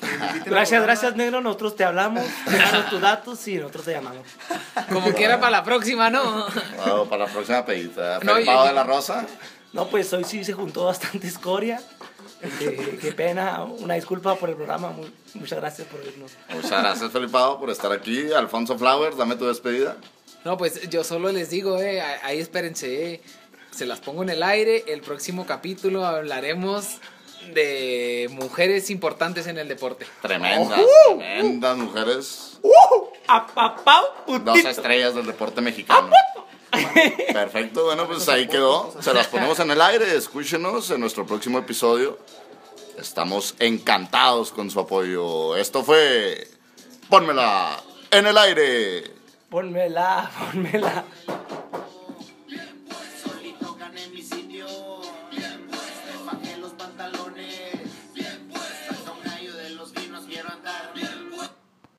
[0.00, 1.42] Me inviten Gracias, gracias, negro.
[1.42, 4.26] Nosotros te hablamos, déjanos tus datos y nosotros te llamamos.
[4.90, 6.46] Como quiera para la próxima, ¿no?
[6.78, 8.20] Bueno, para la próxima pedita.
[8.22, 9.26] No, de la Rosa.
[9.74, 11.82] No, pues hoy sí se juntó bastante escoria.
[12.58, 14.90] Qué, qué pena, una disculpa por el programa.
[14.90, 16.32] Mu- muchas gracias por vernos.
[16.48, 18.32] Muchas gracias, Felipao, por estar aquí.
[18.32, 19.96] Alfonso Flowers, dame tu despedida.
[20.46, 23.20] No, pues yo solo les digo, eh, ahí espérense, eh,
[23.72, 24.84] se las pongo en el aire.
[24.86, 26.98] El próximo capítulo hablaremos
[27.52, 30.06] de mujeres importantes en el deporte.
[30.22, 32.60] Tremendas, tremendas mujeres.
[33.26, 34.68] Apapau, Dos putito.
[34.68, 36.10] estrellas del deporte mexicano.
[37.32, 38.94] Perfecto, bueno, pues ahí quedó.
[39.00, 40.14] Se las ponemos en el aire.
[40.14, 42.20] Escúchenos en nuestro próximo episodio.
[42.96, 45.56] Estamos encantados con su apoyo.
[45.56, 46.46] Esto fue.
[47.10, 47.82] Pónmela
[48.12, 49.15] en el aire.
[49.50, 51.04] Pónmela, pónmela.